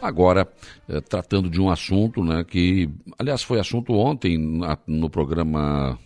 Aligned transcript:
Agora, 0.00 0.46
eh, 0.88 1.00
tratando 1.00 1.48
de 1.48 1.60
um 1.60 1.70
assunto 1.70 2.22
né, 2.22 2.44
que, 2.44 2.88
aliás, 3.18 3.42
foi 3.42 3.58
assunto 3.58 3.92
ontem 3.94 4.38
na, 4.38 4.78
no 4.86 5.08
programa 5.08 5.98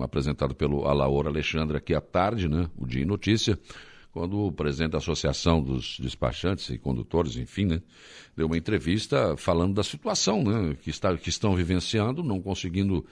apresentado 0.00 0.54
pelo 0.54 0.86
Alaor 0.86 1.26
Alexandre 1.26 1.76
aqui 1.76 1.94
à 1.94 2.00
tarde, 2.00 2.48
né, 2.48 2.68
o 2.76 2.86
Dia 2.86 3.02
em 3.02 3.06
Notícia, 3.06 3.58
quando 4.10 4.46
o 4.46 4.52
presidente 4.52 4.92
da 4.92 4.98
Associação 4.98 5.62
dos 5.62 5.98
Despachantes 6.00 6.70
e 6.70 6.78
Condutores, 6.78 7.36
enfim, 7.36 7.66
né, 7.66 7.82
deu 8.36 8.46
uma 8.46 8.56
entrevista 8.56 9.36
falando 9.36 9.74
da 9.74 9.82
situação 9.82 10.42
né, 10.42 10.76
que, 10.80 10.90
está, 10.90 11.14
que 11.16 11.28
estão 11.28 11.54
vivenciando, 11.54 12.22
não 12.22 12.40
conseguindo 12.40 13.04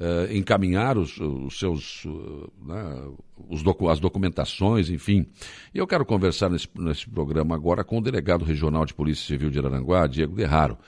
uh, 0.00 0.32
encaminhar 0.34 0.96
os, 0.96 1.18
os 1.18 1.58
seus, 1.58 2.04
uh, 2.06 2.50
né, 2.66 3.12
os 3.48 3.62
docu 3.62 3.88
as 3.88 4.00
documentações, 4.00 4.88
enfim. 4.90 5.26
E 5.74 5.78
eu 5.78 5.86
quero 5.86 6.04
conversar 6.04 6.48
nesse, 6.48 6.68
nesse 6.76 7.08
programa 7.08 7.54
agora 7.54 7.84
com 7.84 7.98
o 7.98 8.02
delegado 8.02 8.44
regional 8.44 8.86
de 8.86 8.94
Polícia 8.94 9.26
Civil 9.26 9.50
de 9.50 9.58
Araranguá, 9.58 10.06
Diego 10.06 10.34
Derraro. 10.34 10.78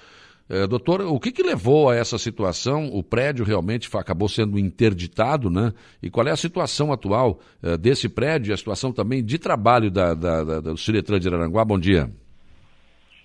É, 0.51 0.67
doutor, 0.67 1.01
o 1.03 1.19
que, 1.21 1.31
que, 1.33 1.43
levou 1.43 1.89
a 1.89 1.97
essa 1.97 2.19
situação? 2.19 2.89
O 2.93 3.03
prédio 3.03 3.45
realmente 3.45 3.89
acabou 3.97 4.29
sendo 4.29 4.59
interditado, 4.59 5.49
né? 5.49 5.73
E 6.03 6.11
qual 6.11 6.27
é 6.27 6.31
a 6.31 6.37
situação 6.37 6.93
atual 6.93 7.39
é, 7.63 7.77
desse 7.77 8.09
prédio 8.09 8.51
e 8.51 8.53
a 8.53 8.57
situação 8.57 8.93
também 8.93 9.25
de 9.25 9.39
trabalho 9.39 9.91
da, 9.91 10.13
da, 10.13 10.45
da, 10.45 10.61
do 10.61 10.77
Ciretran 10.77 11.19
de 11.19 11.29
Araranguá? 11.29 11.65
Bom 11.65 11.79
dia. 11.79 12.11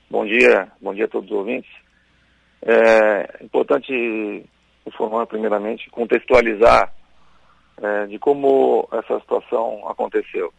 Bom 0.10 0.26
dia, 0.26 0.72
bom 0.82 0.94
dia 0.94 1.04
a 1.04 1.10
todos 1.10 1.30
os 1.30 1.36
ouvintes. 1.36 1.70
É 2.62 3.44
importante 3.44 4.46
informar 4.88 5.28
primeiramente, 5.28 5.90
contextualizar 5.90 6.94
é, 7.82 8.06
de 8.08 8.18
como 8.18 8.88
essa 8.92 9.20
situação 9.20 9.88
aconteceu. 9.88 10.54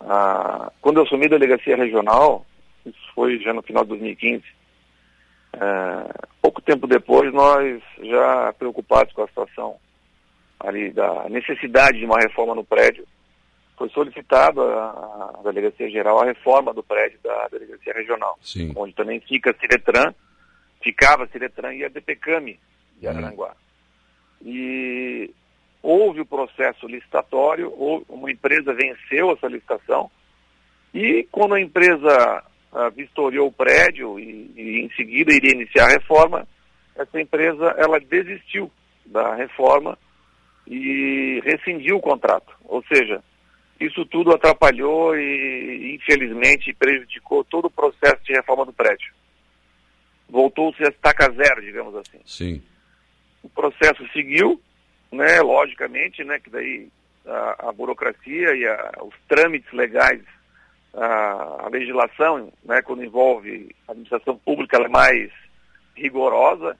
Ah, 0.00 0.70
quando 0.80 0.98
eu 0.98 1.02
assumi 1.02 1.26
a 1.26 1.30
delegacia 1.30 1.76
regional, 1.76 2.46
isso 2.86 2.98
foi 3.14 3.38
já 3.40 3.52
no 3.52 3.62
final 3.62 3.82
de 3.82 3.90
2015, 3.90 4.44
é, 5.54 6.28
pouco 6.40 6.62
tempo 6.62 6.86
depois, 6.86 7.32
nós 7.32 7.82
já 8.02 8.52
preocupados 8.52 9.12
com 9.12 9.22
a 9.22 9.28
situação 9.28 9.76
ali 10.60 10.90
da 10.90 11.28
necessidade 11.28 11.98
de 11.98 12.04
uma 12.04 12.18
reforma 12.18 12.54
no 12.54 12.64
prédio, 12.64 13.06
foi 13.76 13.88
solicitado 13.90 14.60
à 14.60 15.40
Delegacia 15.44 15.88
Geral 15.88 16.20
a 16.20 16.24
reforma 16.24 16.74
do 16.74 16.82
prédio 16.82 17.18
da 17.22 17.46
Delegacia 17.48 17.92
Regional, 17.94 18.36
Sim. 18.42 18.72
onde 18.74 18.92
também 18.92 19.20
fica 19.20 19.50
a 19.50 19.54
Ciretran, 19.54 20.12
ficava 20.82 21.24
a 21.24 21.28
Ciretran 21.28 21.74
e 21.74 21.84
a 21.84 21.88
DPCAMI 21.88 22.58
de. 23.00 23.08
Araranguá. 23.08 23.50
Hum. 24.42 24.48
E 24.48 25.34
houve 25.82 26.20
o 26.20 26.26
processo 26.26 26.86
licitatório, 26.86 27.70
uma 28.08 28.30
empresa 28.30 28.74
venceu 28.74 29.32
essa 29.32 29.46
licitação, 29.46 30.10
e 30.92 31.26
quando 31.30 31.54
a 31.54 31.60
empresa 31.60 32.44
uh, 32.72 32.90
vistoriou 32.94 33.48
o 33.48 33.52
prédio 33.52 34.18
e, 34.18 34.50
e, 34.56 34.80
em 34.80 34.90
seguida 34.94 35.32
iria 35.32 35.52
iniciar 35.52 35.86
a 35.86 35.92
reforma, 35.92 36.48
essa 36.96 37.20
empresa 37.20 37.74
ela 37.78 38.00
desistiu 38.00 38.70
da 39.06 39.34
reforma 39.34 39.98
e 40.66 41.40
rescindiu 41.44 41.96
o 41.96 42.00
contrato. 42.00 42.52
Ou 42.64 42.82
seja, 42.84 43.22
isso 43.80 44.04
tudo 44.06 44.32
atrapalhou 44.32 45.16
e 45.16 45.94
infelizmente 45.94 46.74
prejudicou 46.74 47.44
todo 47.44 47.66
o 47.66 47.70
processo 47.70 48.22
de 48.24 48.32
reforma 48.32 48.66
do 48.66 48.72
prédio. 48.72 49.12
Voltou-se 50.28 50.82
a 50.84 50.88
estaca 50.88 51.30
zero, 51.32 51.62
digamos 51.62 51.94
assim. 51.94 52.18
Sim. 52.26 52.62
O 53.42 53.48
processo 53.48 54.06
seguiu, 54.12 54.60
né, 55.12 55.40
logicamente, 55.40 56.24
né, 56.24 56.38
que 56.38 56.50
daí 56.50 56.88
a, 57.26 57.68
a 57.68 57.72
burocracia 57.72 58.54
e 58.54 58.66
a, 58.66 58.92
os 59.02 59.14
trâmites 59.28 59.72
legais 59.72 60.22
a, 60.94 61.66
a 61.66 61.68
legislação, 61.68 62.52
né, 62.64 62.82
quando 62.82 63.04
envolve 63.04 63.74
a 63.86 63.92
administração 63.92 64.36
pública, 64.38 64.76
ela 64.76 64.86
é 64.86 64.90
mais 64.90 65.30
rigorosa. 65.94 66.76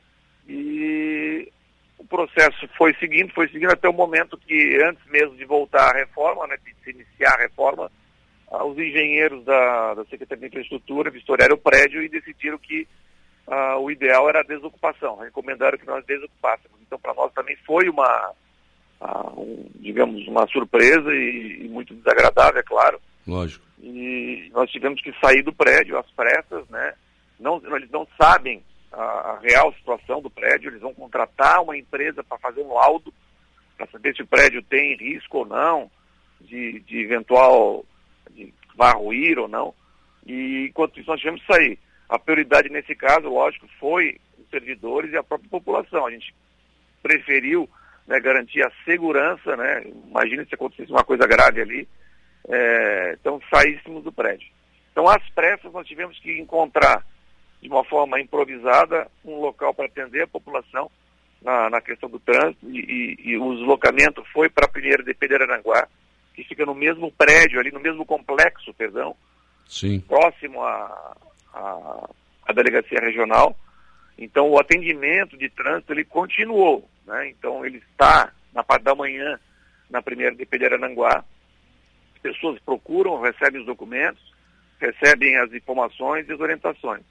E 0.48 1.51
o 1.98 2.05
processo 2.05 2.69
foi 2.77 2.95
seguindo, 2.95 3.33
foi 3.34 3.48
seguindo 3.48 3.73
até 3.73 3.89
o 3.89 3.92
momento 3.92 4.39
que, 4.39 4.79
antes 4.83 5.05
mesmo 5.11 5.36
de 5.36 5.45
voltar 5.45 5.90
à 5.90 5.98
reforma, 5.98 6.46
né, 6.46 6.57
de 6.64 6.75
se 6.83 6.90
iniciar 6.90 7.35
a 7.35 7.42
reforma, 7.42 7.90
os 8.51 8.79
engenheiros 8.79 9.45
da, 9.45 9.95
da 9.95 10.05
Secretaria 10.07 10.48
de 10.48 10.57
Infraestrutura 10.57 11.11
vistoriaram 11.11 11.55
o 11.55 11.61
prédio 11.61 12.02
e 12.02 12.08
decidiram 12.08 12.58
que 12.58 12.89
ah, 13.51 13.79
o 13.79 13.91
ideal 13.91 14.29
era 14.29 14.41
a 14.41 14.45
desocupação, 14.45 15.17
recomendaram 15.19 15.79
que 15.79 15.86
nós 15.86 16.05
desocupássemos. 16.05 16.79
Então, 16.86 16.98
para 16.98 17.14
nós 17.14 17.33
também 17.33 17.57
foi 17.67 17.89
uma, 17.89 18.33
ah, 19.01 19.33
um, 19.36 19.69
digamos, 19.77 20.27
uma 20.27 20.47
surpresa 20.48 21.14
e, 21.14 21.64
e 21.64 21.69
muito 21.69 21.95
desagradável, 21.95 22.61
é 22.61 22.63
claro, 22.63 23.01
Lógico. 23.29 23.64
E 23.83 24.51
nós 24.55 24.70
tivemos 24.70 25.03
que 25.03 25.13
sair 25.20 25.42
do 25.42 25.53
prédio 25.53 25.98
às 25.98 26.11
pressas, 26.13 26.67
né? 26.70 26.95
Não, 27.39 27.63
eles 27.77 27.91
não 27.91 28.08
sabem 28.20 28.63
a, 28.91 29.03
a 29.03 29.39
real 29.41 29.73
situação 29.75 30.23
do 30.23 30.31
prédio, 30.31 30.70
eles 30.70 30.81
vão 30.81 30.95
contratar 30.95 31.63
uma 31.63 31.77
empresa 31.77 32.25
para 32.25 32.39
fazer 32.39 32.63
um 32.63 32.73
laudo, 32.73 33.13
para 33.77 33.87
saber 33.89 34.17
se 34.17 34.23
o 34.23 34.27
prédio 34.27 34.63
tem 34.63 34.97
risco 34.97 35.39
ou 35.39 35.47
não, 35.47 35.91
de, 36.41 36.81
de 36.81 37.01
eventual, 37.01 37.85
de 38.31 38.53
vá 38.75 38.92
ruir 38.92 39.39
ou 39.39 39.47
não. 39.47 39.75
E 40.27 40.67
enquanto 40.70 40.98
isso 40.98 41.11
nós 41.11 41.20
tivemos 41.20 41.42
que 41.42 41.53
sair. 41.53 41.79
A 42.08 42.19
prioridade 42.19 42.70
nesse 42.70 42.95
caso, 42.95 43.29
lógico, 43.29 43.69
foi 43.79 44.19
os 44.39 44.48
servidores 44.51 45.13
e 45.13 45.17
a 45.17 45.23
própria 45.23 45.51
população. 45.51 46.07
A 46.07 46.11
gente 46.11 46.35
preferiu 47.02 47.69
né, 48.07 48.19
garantir 48.19 48.63
a 48.63 48.73
segurança, 48.85 49.57
né? 49.57 49.85
Imagina 50.08 50.45
se 50.46 50.55
acontecesse 50.55 50.91
uma 50.91 51.05
coisa 51.05 51.27
grave 51.27 51.61
ali, 51.61 51.89
é, 52.48 53.17
então 53.20 53.41
saíssemos 53.52 54.02
do 54.02 54.11
prédio. 54.11 54.48
Então, 54.91 55.07
às 55.07 55.23
pressas, 55.30 55.73
nós 55.73 55.86
tivemos 55.86 56.19
que 56.19 56.41
encontrar, 56.41 57.05
de 57.61 57.69
uma 57.69 57.85
forma 57.85 58.20
improvisada, 58.20 59.07
um 59.25 59.36
local 59.40 59.75
para 59.75 59.85
atender 59.85 60.23
a 60.23 60.27
população 60.27 60.90
na, 61.42 61.70
na 61.70 61.80
questão 61.80 62.08
do 62.08 62.19
trânsito 62.19 62.69
e, 62.69 62.80
e, 62.80 63.30
e 63.30 63.36
o 63.36 63.55
deslocamento 63.55 64.25
foi 64.33 64.48
para 64.48 64.64
a 64.64 64.70
primeira 64.70 65.02
de 65.02 65.14
Pederaranguá, 65.14 65.86
que 66.35 66.42
fica 66.42 66.64
no 66.64 66.75
mesmo 66.75 67.13
prédio, 67.13 67.61
ali 67.61 67.70
no 67.70 67.80
mesmo 67.80 68.05
complexo, 68.05 68.73
perdão, 68.75 69.14
Sim. 69.67 70.01
próximo 70.01 70.63
à, 70.64 71.17
à, 71.53 72.09
à 72.47 72.53
delegacia 72.53 73.01
regional. 73.01 73.57
Então, 74.17 74.51
o 74.51 74.59
atendimento 74.59 75.36
de 75.36 75.48
trânsito, 75.48 75.92
ele 75.92 76.05
continuou, 76.05 76.89
né? 77.07 77.29
Então, 77.29 77.64
ele 77.64 77.79
está 77.79 78.33
na 78.53 78.64
parte 78.64 78.83
da 78.83 78.95
manhã 78.95 79.39
na 79.89 80.03
primeira 80.03 80.35
de 80.35 80.45
Pederaranguá, 80.45 81.25
pessoas 82.23 82.58
procuram, 82.61 83.20
recebem 83.20 83.61
os 83.61 83.67
documentos, 83.67 84.23
recebem 84.81 85.37
as 85.39 85.53
informações 85.53 86.29
e 86.29 86.33
as 86.33 86.41
orientações. 86.41 87.03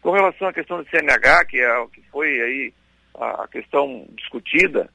Com 0.00 0.12
relação 0.12 0.48
à 0.48 0.52
questão 0.52 0.82
do 0.82 0.88
CNH, 0.88 1.44
que 1.46 1.60
é 1.60 1.78
o 1.78 1.88
que 1.88 2.02
foi 2.10 2.40
aí 2.40 2.74
a 3.14 3.48
questão 3.48 4.06
discutida, 4.16 4.88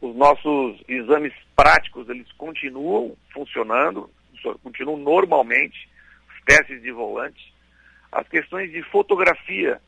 os 0.00 0.14
nossos 0.16 0.82
exames 0.88 1.32
práticos 1.56 2.08
eles 2.08 2.30
continuam 2.32 3.16
funcionando, 3.32 4.10
continuam 4.62 4.98
normalmente, 4.98 5.88
os 6.28 6.44
testes 6.44 6.82
de 6.82 6.92
volante. 6.92 7.53
As 8.14 8.28
questões 8.28 8.70
de 8.70 8.80
fotografia, 8.84 9.80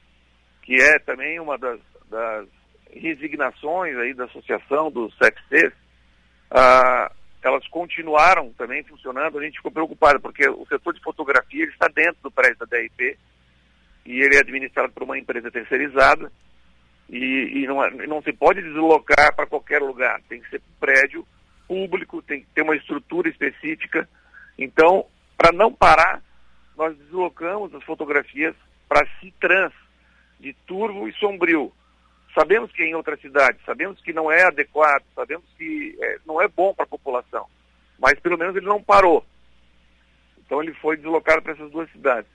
que 0.63 0.75
é 0.75 0.99
também 0.99 1.39
uma 1.39 1.57
das, 1.57 1.79
das 2.11 2.49
resignações 2.93 3.97
aí 3.97 4.13
da 4.13 4.25
associação 4.25 4.91
dos 4.91 5.17
CFCs, 5.17 5.73
ah, 6.51 7.13
elas 7.41 7.67
continuaram 7.69 8.53
também 8.55 8.83
funcionando, 8.83 9.39
a 9.39 9.45
gente 9.45 9.59
ficou 9.59 9.71
preocupado, 9.71 10.19
porque 10.19 10.49
o 10.49 10.67
setor 10.67 10.93
de 10.93 11.01
fotografia 11.01 11.65
está 11.67 11.87
dentro 11.87 12.17
do 12.21 12.31
prédio 12.31 12.67
da 12.67 12.77
DIP 12.77 13.17
e 14.05 14.21
ele 14.21 14.35
é 14.35 14.41
administrado 14.41 14.93
por 14.93 15.05
uma 15.05 15.17
empresa 15.17 15.49
terceirizada 15.49 16.31
e, 17.09 17.63
e 17.63 17.67
não, 17.69 17.89
não 18.09 18.23
se 18.23 18.33
pode 18.33 18.61
deslocar 18.61 19.37
para 19.37 19.47
qualquer 19.47 19.81
lugar, 19.81 20.21
tem 20.29 20.41
que 20.41 20.51
ser 20.51 20.61
prédio 20.81 21.25
público, 21.69 22.21
tem 22.23 22.41
que 22.41 22.47
ter 22.53 22.63
uma 22.63 22.75
estrutura 22.75 23.29
específica. 23.29 24.09
Então, 24.59 25.07
para 25.39 25.53
não 25.53 25.73
parar, 25.73 26.21
nós 26.77 26.97
deslocamos 26.97 27.75
as 27.75 27.83
fotografias 27.85 28.55
para 28.89 29.07
Citrans, 29.21 29.73
de 30.39 30.53
Turvo 30.67 31.09
e 31.09 31.13
Sombrio, 31.15 31.73
Sabemos 32.37 32.71
que 32.71 32.83
é 32.83 32.87
em 32.87 32.95
outras 32.95 33.19
cidades, 33.19 33.59
sabemos 33.65 33.99
que 34.03 34.13
não 34.13 34.31
é 34.31 34.43
adequado, 34.43 35.03
sabemos 35.15 35.47
que 35.57 35.97
é, 35.99 36.19
não 36.27 36.39
é 36.39 36.47
bom 36.47 36.75
para 36.75 36.85
a 36.85 36.89
população, 36.89 37.47
mas 37.99 38.21
pelo 38.21 38.37
menos 38.37 38.55
ele 38.55 38.67
não 38.67 38.83
parou. 38.83 39.25
Então 40.45 40.63
ele 40.63 40.75
foi 40.75 40.99
deslocado 40.99 41.41
para 41.41 41.55
essas 41.55 41.71
duas 41.71 41.91
cidades. 41.93 42.31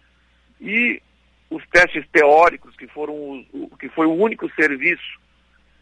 E 0.60 1.00
os 1.52 1.64
testes 1.68 2.04
teóricos, 2.12 2.76
que 2.76 2.88
foram 2.88 3.14
o, 3.54 3.78
que 3.80 3.90
foi 3.90 4.08
o 4.08 4.14
único 4.14 4.52
serviço 4.56 5.22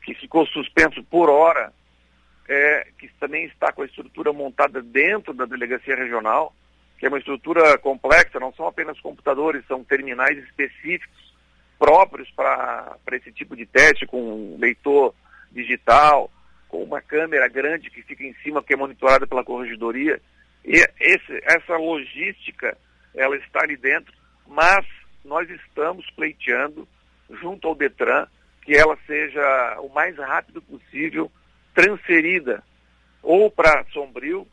que 0.03 0.13
ficou 0.13 0.45
suspenso 0.47 1.01
por 1.05 1.29
hora, 1.29 1.71
é, 2.45 2.89
que 2.97 3.07
também 3.21 3.45
está 3.45 3.71
com 3.71 3.83
a 3.83 3.85
estrutura 3.85 4.33
montada 4.33 4.81
dentro 4.81 5.33
da 5.33 5.45
delegacia 5.45 5.95
regional, 5.95 6.53
que 6.99 7.05
é 7.05 7.09
uma 7.09 7.17
estrutura 7.17 7.77
complexa, 7.77 8.39
não 8.39 8.53
são 8.53 8.67
apenas 8.67 8.99
computadores, 8.99 9.65
são 9.67 9.83
terminais 9.83 10.37
específicos 10.37 11.33
próprios 11.79 12.29
para 12.31 12.97
esse 13.13 13.31
tipo 13.31 13.55
de 13.55 13.65
teste, 13.65 14.05
com 14.05 14.21
um 14.21 14.57
leitor 14.59 15.15
digital, 15.49 16.29
com 16.67 16.83
uma 16.83 17.01
câmera 17.01 17.47
grande 17.47 17.89
que 17.89 18.03
fica 18.03 18.23
em 18.23 18.33
cima, 18.43 18.61
que 18.61 18.73
é 18.73 18.77
monitorada 18.77 19.25
pela 19.25 19.45
corregedoria. 19.45 20.21
E 20.65 20.75
esse, 20.99 21.41
essa 21.43 21.77
logística, 21.77 22.77
ela 23.15 23.37
está 23.37 23.63
ali 23.63 23.77
dentro, 23.77 24.13
mas 24.45 24.85
nós 25.23 25.49
estamos 25.49 26.05
pleiteando 26.11 26.85
junto 27.41 27.65
ao 27.65 27.75
Detran 27.75 28.27
que 28.61 28.75
ela 28.75 28.97
seja 29.07 29.79
o 29.79 29.89
mais 29.89 30.17
rápido 30.17 30.61
possível 30.61 31.31
transferida 31.73 32.61
ou 33.23 33.49
para 33.49 33.85
Sombrio 33.93 34.45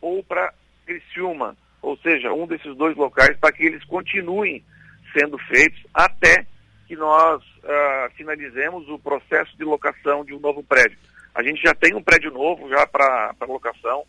ou 0.00 0.22
para 0.24 0.52
Criciúma, 0.84 1.56
ou 1.82 1.96
seja, 1.96 2.32
um 2.32 2.46
desses 2.46 2.74
dois 2.76 2.96
locais 2.96 3.36
para 3.38 3.52
que 3.52 3.64
eles 3.64 3.84
continuem 3.84 4.64
sendo 5.12 5.36
feitos 5.36 5.82
até 5.92 6.46
que 6.86 6.94
nós 6.96 7.42
uh, 7.42 8.10
finalizemos 8.16 8.88
o 8.88 8.98
processo 8.98 9.56
de 9.56 9.64
locação 9.64 10.24
de 10.24 10.32
um 10.32 10.38
novo 10.38 10.62
prédio. 10.62 10.96
A 11.34 11.42
gente 11.42 11.60
já 11.60 11.74
tem 11.74 11.94
um 11.94 12.02
prédio 12.02 12.30
novo 12.30 12.68
já 12.68 12.86
para 12.86 13.34
locação, 13.48 14.04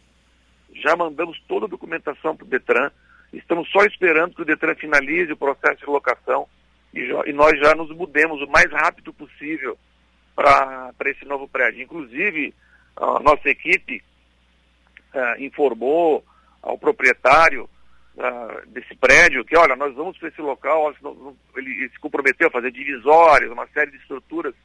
já 0.76 0.96
mandamos 0.96 1.42
toda 1.48 1.66
a 1.66 1.70
documentação 1.70 2.36
para 2.36 2.46
o 2.46 2.50
Detran, 2.50 2.92
estamos 3.34 3.70
só 3.72 3.84
esperando 3.86 4.36
que 4.36 4.42
o 4.42 4.46
Detran 4.46 4.76
finalize 4.76 5.32
o 5.32 5.38
processo 5.38 5.80
de 5.80 5.86
locação 5.86 6.48
e, 6.94 7.08
já, 7.08 7.24
e 7.26 7.34
nós 7.34 7.58
já 7.60 7.74
nos 7.74 7.90
mudemos 7.90 8.42
o 8.42 8.48
mais 8.48 8.72
rápido 8.72 9.12
possível 9.14 9.78
para 10.36 10.94
esse 11.06 11.26
novo 11.26 11.48
prédio. 11.48 11.82
Inclusive, 11.82 12.54
a 12.96 13.20
nossa 13.20 13.50
equipe 13.50 14.04
uh, 15.14 15.42
informou 15.42 16.24
ao 16.64 16.78
proprietário 16.78 17.70
uh, 18.16 18.68
desse 18.68 18.96
prédio 18.96 19.44
que, 19.46 19.58
olha, 19.58 19.76
nós 19.76 19.94
vamos 19.94 20.18
para 20.18 20.30
esse 20.30 20.42
local, 20.42 20.94
ele 21.56 21.90
se 21.90 22.00
comprometeu 22.00 22.48
a 22.48 22.52
fazer 22.52 22.72
divisórias, 22.72 23.52
uma 23.52 23.68
série 23.68 23.92
de 23.92 23.98
estruturas. 23.98 24.56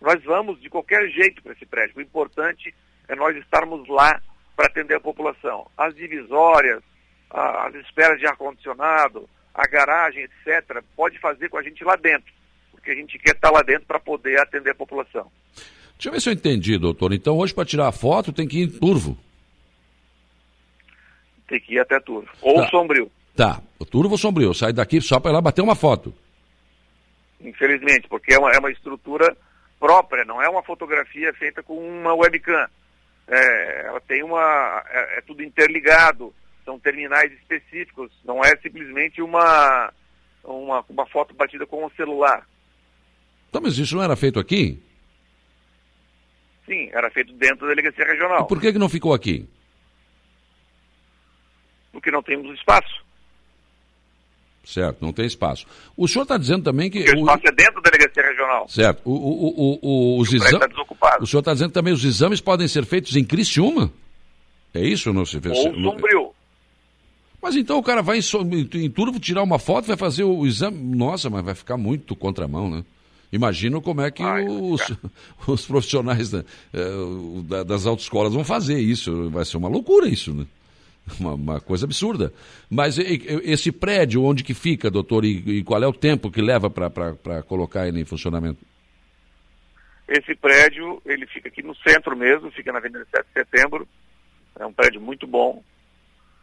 Nós 0.00 0.22
vamos 0.22 0.60
de 0.60 0.70
qualquer 0.70 1.08
jeito 1.08 1.42
para 1.42 1.52
esse 1.52 1.66
prédio. 1.66 1.98
O 1.98 2.00
importante 2.00 2.72
é 3.08 3.16
nós 3.16 3.36
estarmos 3.36 3.86
lá 3.88 4.22
para 4.56 4.66
atender 4.66 4.94
a 4.94 5.00
população. 5.00 5.66
As 5.76 5.94
divisórias, 5.94 6.80
as 7.30 7.74
esperas 7.74 8.20
de 8.20 8.26
ar-condicionado, 8.26 9.28
a 9.52 9.66
garagem, 9.66 10.22
etc., 10.22 10.82
pode 10.94 11.18
fazer 11.18 11.48
com 11.48 11.58
a 11.58 11.62
gente 11.62 11.82
lá 11.82 11.96
dentro, 11.96 12.32
porque 12.70 12.92
a 12.92 12.94
gente 12.94 13.18
quer 13.18 13.34
estar 13.34 13.50
lá 13.50 13.62
dentro 13.62 13.86
para 13.86 13.98
poder 13.98 14.40
atender 14.40 14.70
a 14.70 14.74
população. 14.74 15.30
Deixa 15.94 16.08
eu 16.08 16.12
ver 16.12 16.20
se 16.20 16.28
eu 16.28 16.32
entendi, 16.32 16.78
doutor. 16.78 17.12
Então, 17.12 17.36
hoje, 17.36 17.52
para 17.52 17.64
tirar 17.64 17.88
a 17.88 17.92
foto, 17.92 18.32
tem 18.32 18.46
que 18.46 18.60
ir 18.60 18.62
em 18.62 18.70
Turvo. 18.70 19.18
Tem 21.48 21.58
que 21.58 21.74
ir 21.74 21.80
até 21.80 21.98
Turvo. 21.98 22.28
Ou 22.42 22.56
tá. 22.56 22.68
Sombrio. 22.68 23.10
Tá. 23.34 23.60
O 23.78 23.84
Turvo 23.84 24.12
ou 24.12 24.18
Sombrio. 24.18 24.54
Sai 24.54 24.72
daqui 24.72 25.00
só 25.00 25.18
para 25.18 25.30
ir 25.30 25.34
lá 25.34 25.40
bater 25.40 25.62
uma 25.62 25.74
foto. 25.74 26.14
Infelizmente, 27.40 28.06
porque 28.08 28.34
é 28.34 28.38
uma, 28.38 28.52
é 28.52 28.58
uma 28.58 28.70
estrutura 28.70 29.36
própria, 29.78 30.24
não 30.24 30.42
é 30.42 30.48
uma 30.48 30.62
fotografia 30.62 31.32
feita 31.34 31.62
com 31.62 31.76
uma 31.76 32.14
webcam. 32.14 32.66
É, 33.28 33.86
ela 33.86 34.00
tem 34.00 34.22
uma. 34.22 34.82
É, 34.90 35.18
é, 35.18 35.20
tudo 35.20 35.42
interligado, 35.42 36.34
são 36.64 36.78
terminais 36.78 37.32
específicos, 37.32 38.10
não 38.24 38.42
é 38.42 38.56
simplesmente 38.56 39.22
uma, 39.22 39.92
uma, 40.42 40.84
uma 40.88 41.06
foto 41.06 41.34
batida 41.34 41.66
com 41.66 41.84
um 41.84 41.90
celular. 41.90 42.46
Então, 43.48 43.62
mas 43.62 43.78
isso 43.78 43.96
não 43.96 44.02
era 44.02 44.16
feito 44.16 44.38
aqui? 44.40 44.82
Sim, 46.66 46.90
era 46.92 47.10
feito 47.10 47.32
dentro 47.34 47.66
da 47.66 47.74
delegacia 47.74 48.04
regional. 48.04 48.44
E 48.44 48.48
por 48.48 48.60
que, 48.60 48.72
que 48.72 48.78
não 48.78 48.88
ficou 48.88 49.14
aqui? 49.14 49.48
Porque 51.98 52.10
não 52.10 52.22
temos 52.22 52.56
espaço. 52.58 53.08
Certo, 54.64 54.98
não 55.00 55.12
tem 55.12 55.24
espaço. 55.24 55.66
O 55.96 56.06
senhor 56.06 56.24
está 56.24 56.36
dizendo 56.36 56.62
também 56.62 56.90
que. 56.90 57.02
Porque 57.02 57.18
o 57.18 57.20
espaço 57.20 57.42
é 57.46 57.52
dentro 57.52 57.80
da 57.80 57.90
delegacia 57.90 58.22
regional. 58.22 58.68
Certo. 58.68 59.00
O, 59.04 59.12
o, 59.12 59.78
o, 59.82 60.20
os 60.20 60.32
exames. 60.32 60.58
Tá 60.58 61.16
o 61.20 61.26
senhor 61.26 61.40
está 61.40 61.52
dizendo 61.54 61.70
que 61.70 61.74
também 61.74 61.92
os 61.92 62.04
exames 62.04 62.40
podem 62.40 62.68
ser 62.68 62.84
feitos 62.84 63.16
em 63.16 63.24
Criciúma? 63.24 63.90
É 64.74 64.80
isso 64.80 65.12
não 65.12 65.24
se 65.24 65.40
fez? 65.40 65.56
Ou 65.56 65.74
Sombrio. 65.74 66.32
Mas 67.40 67.56
então 67.56 67.78
o 67.78 67.82
cara 67.82 68.02
vai 68.02 68.18
em, 68.18 68.84
em 68.84 68.90
Turvo 68.90 69.18
tirar 69.18 69.42
uma 69.42 69.58
foto, 69.58 69.86
vai 69.86 69.96
fazer 69.96 70.24
o 70.24 70.46
exame. 70.46 70.76
Nossa, 70.94 71.30
mas 71.30 71.44
vai 71.44 71.54
ficar 71.54 71.78
muito 71.78 72.14
contramão, 72.14 72.68
né? 72.68 72.84
Imagino 73.32 73.80
como 73.80 74.00
é 74.00 74.10
que 74.10 74.22
Ai, 74.22 74.46
os, 74.46 74.82
os, 75.46 75.66
profissionais 75.66 76.30
da, 76.30 76.44
eh, 76.72 77.64
das 77.64 77.86
autoescolas 77.86 78.32
vão 78.32 78.44
fazer 78.44 78.78
isso. 78.78 79.30
Vai 79.30 79.44
ser 79.44 79.56
uma 79.56 79.68
loucura 79.68 80.08
isso, 80.08 80.34
né? 80.34 80.46
Uma, 81.18 81.34
uma, 81.34 81.60
coisa 81.60 81.86
absurda. 81.86 82.32
Mas 82.70 82.98
esse 82.98 83.72
prédio, 83.72 84.22
onde 84.22 84.44
que 84.44 84.54
fica, 84.54 84.90
doutor, 84.90 85.24
e, 85.24 85.58
e 85.58 85.64
qual 85.64 85.82
é 85.82 85.86
o 85.86 85.92
tempo 85.92 86.30
que 86.30 86.40
leva 86.40 86.68
para 86.70 87.42
colocar 87.42 87.88
ele 87.88 88.00
em 88.00 88.04
funcionamento? 88.04 88.64
Esse 90.08 90.34
prédio, 90.34 91.02
ele 91.04 91.26
fica 91.26 91.48
aqui 91.48 91.62
no 91.62 91.74
centro 91.76 92.16
mesmo, 92.16 92.50
fica 92.50 92.72
na 92.72 92.78
Avenida 92.78 93.06
7 93.14 93.26
de 93.26 93.32
Setembro. 93.32 93.88
É 94.58 94.64
um 94.64 94.72
prédio 94.72 95.00
muito 95.00 95.26
bom. 95.26 95.62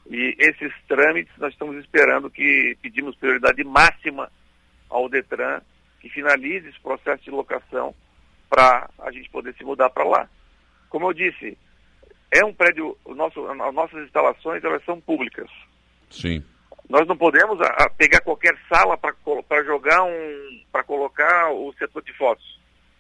E 0.10 0.36
esses 0.38 0.72
trâmites 0.88 1.34
nós 1.38 1.52
estamos 1.52 1.76
esperando 1.78 2.30
que 2.30 2.78
pedimos 2.82 3.16
prioridade 3.16 3.64
máxima 3.64 4.32
ao 4.90 5.10
Detran 5.10 5.62
que 6.00 6.10
finalize 6.10 6.70
esse 6.70 6.80
processo 6.80 7.24
de 7.24 7.32
locação 7.32 7.96
para 8.48 8.88
a 9.00 9.12
gente 9.12 9.28
poder 9.32 9.56
se 9.56 9.64
mudar 9.64 9.90
para 9.90 10.04
lá. 10.04 10.30
Como 10.88 11.10
eu 11.10 11.14
disse, 11.14 11.58
é 12.36 12.46
um 12.46 12.54
prédio, 12.54 12.98
o 13.06 13.16
nosso, 13.16 13.46
as 13.48 13.74
nossas 13.74 14.04
instalações 14.04 14.64
elas 14.64 14.84
são 14.84 15.00
públicas. 15.00 15.50
Sim. 16.10 16.44
Nós 16.90 17.08
não 17.08 17.18
podemos 17.18 17.60
a, 17.62 17.68
a 17.68 17.90
pegar 17.90 18.22
qualquer 18.22 18.56
sala 18.70 18.98
para 18.98 19.64
jogar 19.64 20.04
um, 20.04 20.62
para 20.72 20.84
colocar 20.84 21.50
o 21.52 21.74
setor 21.74 22.04
de 22.04 22.14
fotos. 22.14 22.60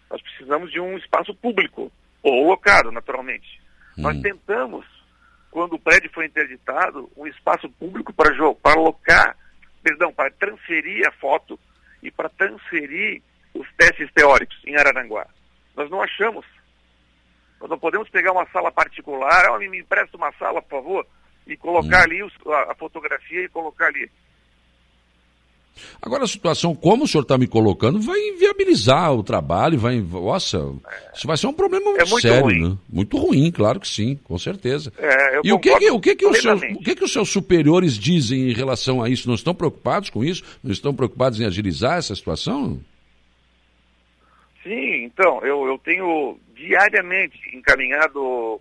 Nós 0.09 0.21
precisamos 0.21 0.71
de 0.71 0.79
um 0.79 0.97
espaço 0.97 1.35
público, 1.35 1.91
ou 2.23 2.47
locado, 2.47 2.91
naturalmente. 2.91 3.61
Hum. 3.97 4.03
Nós 4.03 4.19
tentamos, 4.21 4.85
quando 5.51 5.73
o 5.73 5.79
prédio 5.79 6.09
foi 6.13 6.25
interditado, 6.25 7.09
um 7.15 7.27
espaço 7.27 7.69
público 7.69 8.13
para 8.13 8.33
alocar, 8.71 9.38
perdão, 9.83 10.11
para 10.11 10.31
transferir 10.31 11.07
a 11.07 11.11
foto 11.11 11.59
e 12.01 12.09
para 12.09 12.29
transferir 12.29 13.21
os 13.53 13.67
testes 13.77 14.11
teóricos 14.13 14.57
em 14.65 14.75
Araranguá. 14.75 15.27
Nós 15.75 15.89
não 15.89 16.01
achamos. 16.01 16.45
Nós 17.65 17.71
não 17.71 17.79
podemos 17.79 18.07
pegar 18.09 18.31
uma 18.31 18.45
sala 18.53 18.71
particular, 18.71 19.50
oh, 19.50 19.57
me 19.57 19.79
empresta 19.79 20.15
uma 20.15 20.31
sala, 20.33 20.62
por 20.62 20.69
favor, 20.69 21.07
e 21.47 21.57
colocar 21.57 22.01
hum. 22.01 22.03
ali 22.03 22.23
os, 22.23 22.31
a, 22.45 22.73
a 22.73 22.75
fotografia 22.75 23.41
e 23.41 23.50
colocar 23.50 23.88
ali. 23.88 24.07
Agora, 26.00 26.25
a 26.25 26.27
situação 26.27 26.75
como 26.75 27.03
o 27.03 27.07
senhor 27.07 27.23
está 27.23 27.39
me 27.39 27.47
colocando 27.47 28.00
vai 28.00 28.19
inviabilizar 28.19 29.12
o 29.13 29.23
trabalho, 29.23 29.79
vai. 29.79 30.00
Nossa, 30.00 30.59
isso 31.13 31.25
vai 31.25 31.35
ser 31.38 31.47
um 31.47 31.53
problema 31.53 31.85
muito, 31.85 32.01
é 32.01 32.06
muito 32.06 32.21
sério, 32.21 32.44
ruim. 32.44 32.69
né? 32.69 32.77
Muito 32.88 33.17
ruim, 33.17 33.51
claro 33.51 33.79
que 33.79 33.88
sim, 33.88 34.15
com 34.23 34.38
certeza. 34.38 34.94
É, 35.00 35.41
e 35.44 35.51
o 35.51 35.57
que, 35.57 35.75
que, 35.75 35.89
o, 35.89 36.00
que, 36.00 36.15
que, 36.15 36.25
os 36.27 36.38
seus, 36.39 36.62
o 36.62 36.79
que, 36.79 36.95
que 36.95 37.03
os 37.03 37.12
seus 37.12 37.29
superiores 37.31 37.97
dizem 37.97 38.51
em 38.51 38.53
relação 38.53 39.01
a 39.01 39.09
isso? 39.09 39.27
Não 39.27 39.35
estão 39.35 39.56
preocupados 39.56 40.12
com 40.12 40.23
isso? 40.23 40.44
Não 40.63 40.71
estão 40.71 40.94
preocupados 40.94 41.41
em 41.41 41.45
agilizar 41.45 41.97
essa 41.97 42.13
situação? 42.13 42.79
Sim, 44.63 45.03
então, 45.03 45.43
eu, 45.43 45.67
eu 45.67 45.77
tenho 45.79 46.38
diariamente 46.55 47.38
encaminhado 47.55 48.59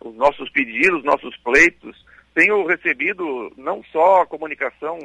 os 0.00 0.14
nossos 0.14 0.50
pedidos, 0.50 1.04
nossos 1.04 1.36
pleitos. 1.38 1.96
Tenho 2.34 2.66
recebido 2.66 3.52
não 3.56 3.82
só 3.84 4.22
a 4.22 4.26
comunicação 4.26 4.98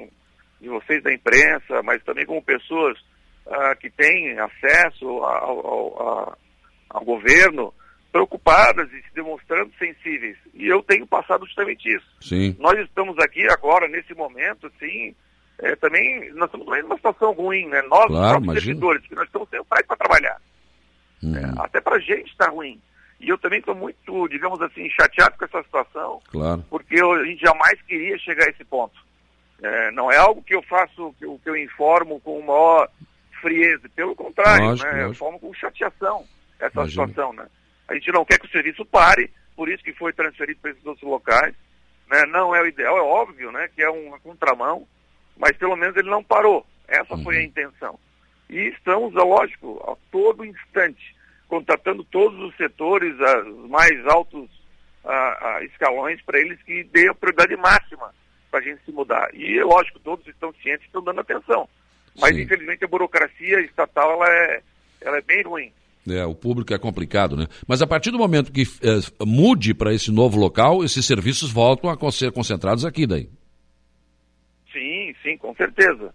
de 0.60 0.70
vocês 0.70 1.02
da 1.04 1.14
imprensa, 1.14 1.82
mas 1.84 2.04
também 2.04 2.26
como 2.26 2.42
pessoas 2.42 2.98
ah, 3.48 3.76
que 3.76 3.90
têm 3.90 4.38
acesso 4.40 5.08
ao, 5.08 5.68
ao, 5.68 6.38
ao, 6.90 7.06
governo, 7.06 7.74
preocupadas 8.12 8.88
e 8.94 9.02
se 9.02 9.14
demonstrando 9.14 9.72
sensíveis. 9.78 10.38
E 10.54 10.68
eu 10.68 10.82
tenho 10.84 11.08
passado 11.08 11.46
justamente 11.46 11.90
isso. 11.90 12.06
Sim. 12.22 12.56
Nós 12.60 12.78
estamos 12.80 13.18
aqui 13.20 13.46
agora, 13.52 13.88
nesse 13.88 14.14
momento, 14.14 14.72
sim, 14.80 15.16
é, 15.60 15.76
também, 15.76 16.32
nós 16.34 16.46
estamos 16.46 16.66
também 16.66 16.84
numa 16.84 16.96
situação 16.96 17.34
ruim, 17.34 17.68
né? 17.68 17.82
Nós, 17.90 18.06
claro, 18.08 18.40
os 18.40 18.54
servidores, 18.54 19.06
que 19.08 19.16
nós 19.16 19.26
estamos 19.26 19.50
sem 19.50 19.64
praia 19.64 19.84
para 19.88 19.98
trabalhar. 19.98 20.42
Uhum. 21.24 21.36
É, 21.38 21.64
até 21.64 21.80
para 21.80 21.96
a 21.96 22.00
gente 22.00 22.30
está 22.32 22.50
ruim. 22.50 22.80
E 23.20 23.30
eu 23.30 23.38
também 23.38 23.60
estou 23.60 23.74
muito, 23.74 24.28
digamos 24.28 24.62
assim, 24.62 24.90
chateado 24.90 25.38
com 25.38 25.46
essa 25.46 25.64
situação, 25.64 26.22
claro. 26.30 26.64
porque 26.70 26.96
eu, 26.96 27.14
a 27.14 27.26
gente 27.26 27.40
jamais 27.40 27.82
queria 27.84 28.18
chegar 28.20 28.46
a 28.46 28.50
esse 28.50 28.66
ponto. 28.66 29.00
É, 29.62 29.92
não 29.92 30.12
é 30.12 30.18
algo 30.18 30.44
que 30.44 30.54
eu 30.54 30.62
faço, 30.64 31.16
que 31.18 31.26
eu, 31.26 31.40
que 31.42 31.50
eu 31.50 31.56
informo 31.56 32.20
com 32.20 32.42
maior 32.42 32.90
frieza. 33.40 33.88
Pelo 33.96 34.14
contrário, 34.14 34.66
lógico, 34.66 34.92
né? 34.92 35.04
eu 35.04 35.12
informo 35.12 35.40
com 35.40 35.54
chateação 35.54 36.26
essa 36.60 36.82
Imagina. 36.82 37.08
situação. 37.08 37.34
Né? 37.34 37.48
A 37.88 37.94
gente 37.94 38.12
não 38.12 38.26
quer 38.26 38.40
que 38.40 38.46
o 38.46 38.52
serviço 38.52 38.86
pare, 38.86 39.32
por 39.56 39.70
isso 39.70 39.84
que 39.84 39.94
foi 39.94 40.12
transferido 40.12 40.60
para 40.62 40.72
esses 40.72 40.86
outros 40.86 41.10
locais. 41.10 41.56
Né? 42.10 42.26
Não 42.26 42.54
é 42.54 42.62
o 42.62 42.68
ideal, 42.68 42.98
é 42.98 43.02
óbvio 43.02 43.52
né? 43.54 43.70
que 43.74 43.82
é 43.82 43.90
uma 43.90 44.20
contramão, 44.20 44.86
mas 45.38 45.56
pelo 45.56 45.78
menos 45.78 45.96
ele 45.96 46.10
não 46.10 46.24
parou. 46.24 46.66
Essa 46.88 47.16
uhum. 47.16 47.24
foi 47.24 47.38
a 47.38 47.40
uhum. 47.40 47.46
intenção. 47.46 48.00
E 48.50 48.70
estamos, 48.70 49.16
é 49.16 49.20
lógico, 49.20 49.84
a 49.88 49.96
todo 50.12 50.46
instante, 50.46 51.16
contatando 51.48 52.04
todos 52.04 52.40
os 52.40 52.56
setores, 52.56 53.16
os 53.48 53.70
mais 53.70 54.06
altos 54.08 54.50
a, 55.04 55.58
a 55.58 55.64
escalões, 55.66 56.22
para 56.22 56.40
eles 56.40 56.62
que 56.64 56.84
dêem 56.86 57.10
a 57.10 57.14
prioridade 57.14 57.56
máxima 57.58 58.14
para 58.50 58.60
a 58.60 58.64
gente 58.64 58.84
se 58.86 58.92
mudar. 58.92 59.30
E, 59.34 59.62
lógico, 59.64 60.00
todos 60.00 60.28
estão 60.28 60.54
cientes, 60.62 60.86
estão 60.86 61.04
dando 61.04 61.22
atenção. 61.22 61.68
Mas, 62.20 62.36
Sim. 62.36 62.44
infelizmente, 62.44 62.86
a 62.86 62.88
burocracia 62.88 63.60
estatal 63.62 64.12
ela 64.14 64.30
é, 64.30 64.62
ela 65.02 65.18
é 65.18 65.22
bem 65.22 65.42
ruim. 65.44 65.72
É, 66.08 66.26
o 66.26 66.36
público 66.36 66.74
é 66.74 66.78
complicado, 66.78 67.36
né? 67.36 67.48
Mas 67.68 67.82
a 67.82 67.88
partir 67.88 68.12
do 68.12 68.18
momento 68.18 68.52
que 68.52 68.64
é, 68.64 69.26
mude 69.26 69.74
para 69.74 69.94
esse 69.94 70.12
novo 70.12 70.38
local, 70.38 70.84
esses 70.84 71.06
serviços 71.06 71.52
voltam 71.52 71.90
a 71.90 72.12
ser 72.12 72.32
concentrados 72.32 72.84
aqui 72.84 73.08
daí. 73.08 73.30
Sim, 74.72 75.16
sim, 75.24 75.38
com 75.38 75.56
certeza. 75.56 76.14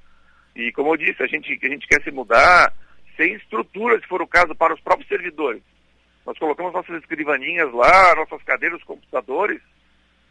E 0.59 0.73
como 0.73 0.93
eu 0.93 0.97
disse, 0.97 1.23
a 1.23 1.27
gente, 1.29 1.57
a 1.63 1.69
gente 1.69 1.87
quer 1.87 2.03
se 2.03 2.11
mudar 2.11 2.75
sem 3.17 3.35
estrutura, 3.35 3.99
se 4.01 4.07
for 4.09 4.21
o 4.21 4.27
caso, 4.27 4.57
para 4.57 4.75
os 4.75 4.81
próprios 4.81 5.09
servidores. 5.09 5.63
Nós 6.27 6.37
colocamos 6.37 6.73
nossas 6.73 7.01
escrivaninhas 7.01 7.73
lá, 7.73 8.15
nossas 8.17 8.43
cadeiras, 8.43 8.83
computadores, 8.83 9.63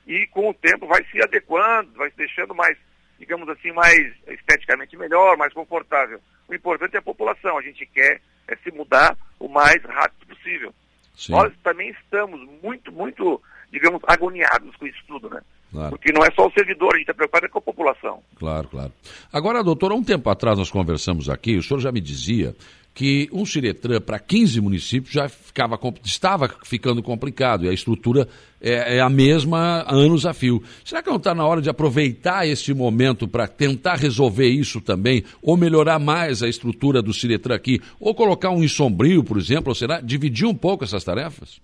e 0.05 0.27
com 0.27 0.49
o 0.49 0.53
tempo 0.53 0.85
vai 0.85 1.03
se 1.05 1.21
adequando, 1.23 1.93
vai 1.93 2.09
se 2.11 2.17
deixando 2.17 2.53
mais, 2.53 2.77
digamos 3.17 3.47
assim, 3.47 3.71
mais 3.71 4.13
esteticamente 4.27 4.97
melhor, 4.97 5.37
mais 5.37 5.53
confortável. 5.53 6.19
O 6.47 6.53
importante 6.53 6.95
é 6.95 6.99
a 6.99 7.01
população, 7.01 7.57
a 7.57 7.61
gente 7.61 7.85
quer 7.85 8.21
é 8.49 8.55
se 8.57 8.71
mudar 8.71 9.17
o 9.39 9.47
mais 9.47 9.81
rápido 9.83 10.27
possível. 10.27 10.73
Sim. 11.15 11.31
Nós 11.31 11.53
também 11.63 11.89
estamos 11.89 12.41
muito, 12.61 12.91
muito, 12.91 13.41
digamos, 13.71 14.01
agoniados 14.07 14.75
com 14.75 14.85
isso 14.87 15.01
tudo, 15.07 15.29
né? 15.29 15.41
Claro. 15.71 15.89
Porque 15.91 16.11
não 16.11 16.23
é 16.23 16.31
só 16.31 16.47
o 16.47 16.51
servidor, 16.51 16.93
a 16.93 16.97
gente 16.97 17.09
está 17.09 17.13
preocupado 17.13 17.49
com 17.49 17.59
a 17.59 17.61
população. 17.61 18.19
Claro, 18.37 18.67
claro. 18.69 18.91
Agora, 19.31 19.63
doutor, 19.63 19.91
há 19.91 19.95
um 19.95 20.03
tempo 20.03 20.29
atrás 20.29 20.57
nós 20.57 20.71
conversamos 20.71 21.29
aqui, 21.29 21.57
o 21.57 21.63
senhor 21.63 21.79
já 21.79 21.91
me 21.91 21.99
dizia 21.99 22.55
que 22.97 23.29
um 23.31 23.45
Ciretran 23.45 24.01
para 24.01 24.17
15 24.17 24.59
municípios 24.59 25.13
já 25.13 25.29
ficava, 25.29 25.79
estava 26.03 26.49
ficando 26.65 27.03
complicado 27.03 27.63
e 27.63 27.69
a 27.69 27.71
estrutura 27.71 28.27
é, 28.59 28.97
é 28.97 28.99
a 28.99 29.07
mesma 29.07 29.85
anos 29.87 30.25
a 30.25 30.33
fio. 30.33 30.63
Será 30.83 31.03
que 31.03 31.09
não 31.09 31.17
está 31.17 31.35
na 31.35 31.45
hora 31.45 31.61
de 31.61 31.69
aproveitar 31.69 32.47
este 32.47 32.73
momento 32.73 33.27
para 33.27 33.47
tentar 33.47 33.97
resolver 33.97 34.47
isso 34.47 34.81
também, 34.81 35.23
ou 35.43 35.55
melhorar 35.55 35.99
mais 35.99 36.41
a 36.41 36.49
estrutura 36.49 36.99
do 36.99 37.13
Ciretran 37.13 37.53
aqui, 37.53 37.79
ou 37.99 38.15
colocar 38.15 38.49
um 38.49 38.63
em 38.63 38.67
sombrio, 38.67 39.23
por 39.23 39.37
exemplo, 39.37 39.69
ou 39.69 39.75
será 39.75 40.01
dividir 40.01 40.47
um 40.47 40.55
pouco 40.55 40.83
essas 40.83 41.03
tarefas? 41.03 41.61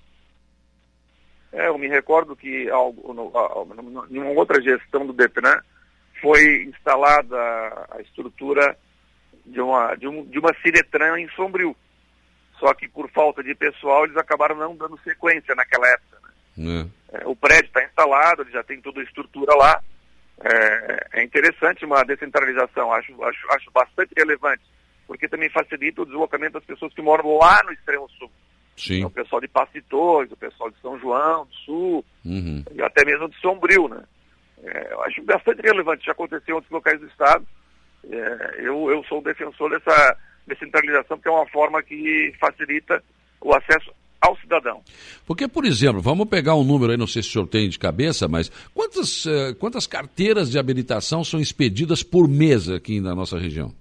É, 1.54 1.68
eu 1.68 1.78
me 1.78 1.88
recordo 1.88 2.36
que 2.36 2.68
em 2.68 4.20
uma 4.20 4.32
outra 4.32 4.60
gestão 4.62 5.06
do 5.06 5.14
DEPNAN 5.14 5.62
foi 6.20 6.64
instalada 6.64 7.38
a 7.92 8.02
estrutura 8.02 8.76
de 9.46 9.62
uma, 9.62 9.96
de, 9.96 10.08
um, 10.08 10.26
de 10.26 10.40
uma 10.40 10.54
Ciretran 10.62 11.20
em 11.20 11.30
Sombrio. 11.30 11.76
Só 12.60 12.74
que 12.74 12.88
por 12.88 13.10
falta 13.12 13.44
de 13.44 13.54
pessoal 13.54 14.06
eles 14.06 14.18
acabaram 14.18 14.56
não 14.56 14.76
dando 14.76 14.98
sequência 15.04 15.54
naquela 15.54 15.88
época. 15.90 16.18
Né? 16.58 16.90
É. 17.12 17.20
É, 17.22 17.28
o 17.28 17.36
prédio 17.36 17.66
está 17.66 17.84
instalado, 17.84 18.42
ele 18.42 18.52
já 18.52 18.64
tem 18.64 18.82
toda 18.82 19.00
a 19.00 19.04
estrutura 19.04 19.54
lá. 19.56 19.80
É, 20.44 21.08
é, 21.20 21.24
interessante 21.24 21.86
uma 21.86 22.04
descentralização, 22.04 22.92
acho, 22.92 23.24
acho, 23.24 23.52
acho 23.52 23.72
bastante 23.72 24.14
relevante, 24.18 24.64
porque 25.06 25.28
também 25.30 25.50
facilita 25.50 26.02
o 26.02 26.06
deslocamento 26.06 26.54
das 26.54 26.66
pessoas 26.66 26.92
que 26.94 27.02
moram 27.02 27.38
lá 27.38 27.62
no 27.64 27.72
extremo 27.72 28.10
sul. 28.18 28.32
Sim. 28.75 28.98
Então, 28.98 29.08
o 29.08 29.12
pessoal 29.12 29.42
de 29.42 29.48
Passo 29.48 29.74
de 29.74 29.82
Torres, 29.84 30.32
o 30.32 30.38
pessoal 30.38 30.70
de 30.70 30.80
São 30.82 31.00
João, 31.00 31.46
do 31.46 31.53
Sul, 31.65 32.06
uhum. 32.25 32.63
e 32.74 32.82
até 32.82 33.06
mesmo 33.06 33.30
de 33.30 33.39
Sombrio, 33.39 33.88
né? 33.88 34.03
É, 34.63 34.94
eu 34.94 35.01
acho 35.03 35.22
bastante 35.24 35.62
relevante, 35.62 36.06
já 36.06 36.13
aconteceu 36.13 36.53
em 36.53 36.53
outros 36.53 36.72
locais 36.72 37.00
do 37.00 37.08
Estado. 37.08 37.46
É, 38.10 38.56
eu, 38.60 38.89
eu 38.89 39.03
sou 39.06 39.22
defensor 39.22 39.70
dessa 39.70 40.18
descentralização, 40.48 41.18
porque 41.18 41.30
é 41.30 41.32
uma 41.32 41.48
forma 41.48 41.82
que 41.84 42.34
facilita 42.39 43.03
o 43.42 43.53
acesso 43.53 43.92
ao 44.22 44.38
cidadão. 44.38 44.82
Porque, 45.25 45.48
por 45.48 45.65
exemplo, 45.65 46.01
vamos 46.01 46.27
pegar 46.30 46.56
um 46.56 46.63
número 46.63 46.92
aí, 46.92 46.98
não 46.98 47.08
sei 47.08 47.22
se 47.22 47.30
o 47.30 47.32
senhor 47.34 47.48
tem 47.48 47.68
de 47.68 47.77
cabeça, 47.77 48.27
mas 48.27 48.50
quantas, 48.74 49.25
uh, 49.25 49.53
quantas 49.60 49.86
carteiras 49.86 50.50
de 50.50 50.58
habilitação 50.58 51.24
são 51.24 51.39
expedidas 51.42 52.01
por 52.01 52.27
mês 52.27 52.70
aqui 52.70 53.01
na 53.01 53.13
nossa 53.13 53.38
região? 53.38 53.74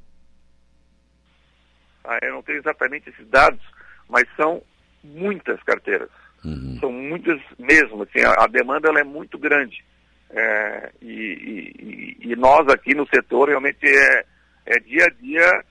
Ah, 2.05 2.19
eu 2.23 2.35
não 2.35 2.43
tenho 2.43 2.59
exatamente 2.59 3.09
esses 3.09 3.27
dados, 3.29 3.61
mas 4.09 4.25
são 4.37 4.61
muitas 5.03 5.63
carteiras. 5.63 6.09
Uhum. 6.45 6.77
São 6.81 6.93
muitas 6.93 7.41
mesmo, 7.59 8.03
assim, 8.03 8.21
a, 8.21 8.45
a 8.45 8.47
demanda 8.47 8.89
ela 8.89 9.01
é 9.01 9.05
muito 9.05 9.39
grande. 9.39 9.85
É, 10.31 10.91
e, 11.03 12.17
e, 12.23 12.33
e, 12.33 12.37
nós 12.37 12.67
aqui 12.69 12.95
no 12.95 13.07
setor 13.07 13.51
realmente 13.51 13.87
é, 13.87 14.25
é 14.65 14.81
dia 14.81 15.05
a 15.05 15.11
dia, 15.23 15.65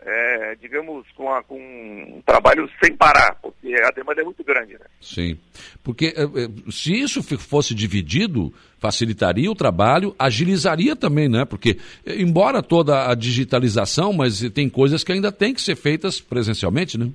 é, 0.00 0.54
digamos, 0.60 1.04
com, 1.16 1.28
a, 1.28 1.42
com, 1.42 1.56
um 1.58 2.22
trabalho 2.24 2.70
sem 2.80 2.96
parar, 2.96 3.36
porque 3.42 3.74
a 3.74 3.90
demanda 3.90 4.20
é 4.20 4.24
muito 4.24 4.44
grande. 4.44 4.74
Né? 4.74 4.86
Sim, 5.00 5.36
porque 5.82 6.14
é, 6.16 6.22
é, 6.22 6.48
se 6.70 6.94
isso 6.94 7.20
fosse 7.36 7.74
dividido, 7.74 8.54
facilitaria 8.78 9.50
o 9.50 9.56
trabalho, 9.56 10.14
agilizaria 10.16 10.94
também, 10.94 11.28
né? 11.28 11.44
Porque, 11.44 11.76
embora 12.06 12.62
toda 12.62 13.10
a 13.10 13.14
digitalização, 13.14 14.12
mas 14.12 14.40
tem 14.50 14.68
coisas 14.68 15.02
que 15.02 15.10
ainda 15.10 15.32
têm 15.32 15.52
que 15.52 15.60
ser 15.60 15.74
feitas 15.74 16.20
presencialmente, 16.20 16.96
né? 16.96 17.10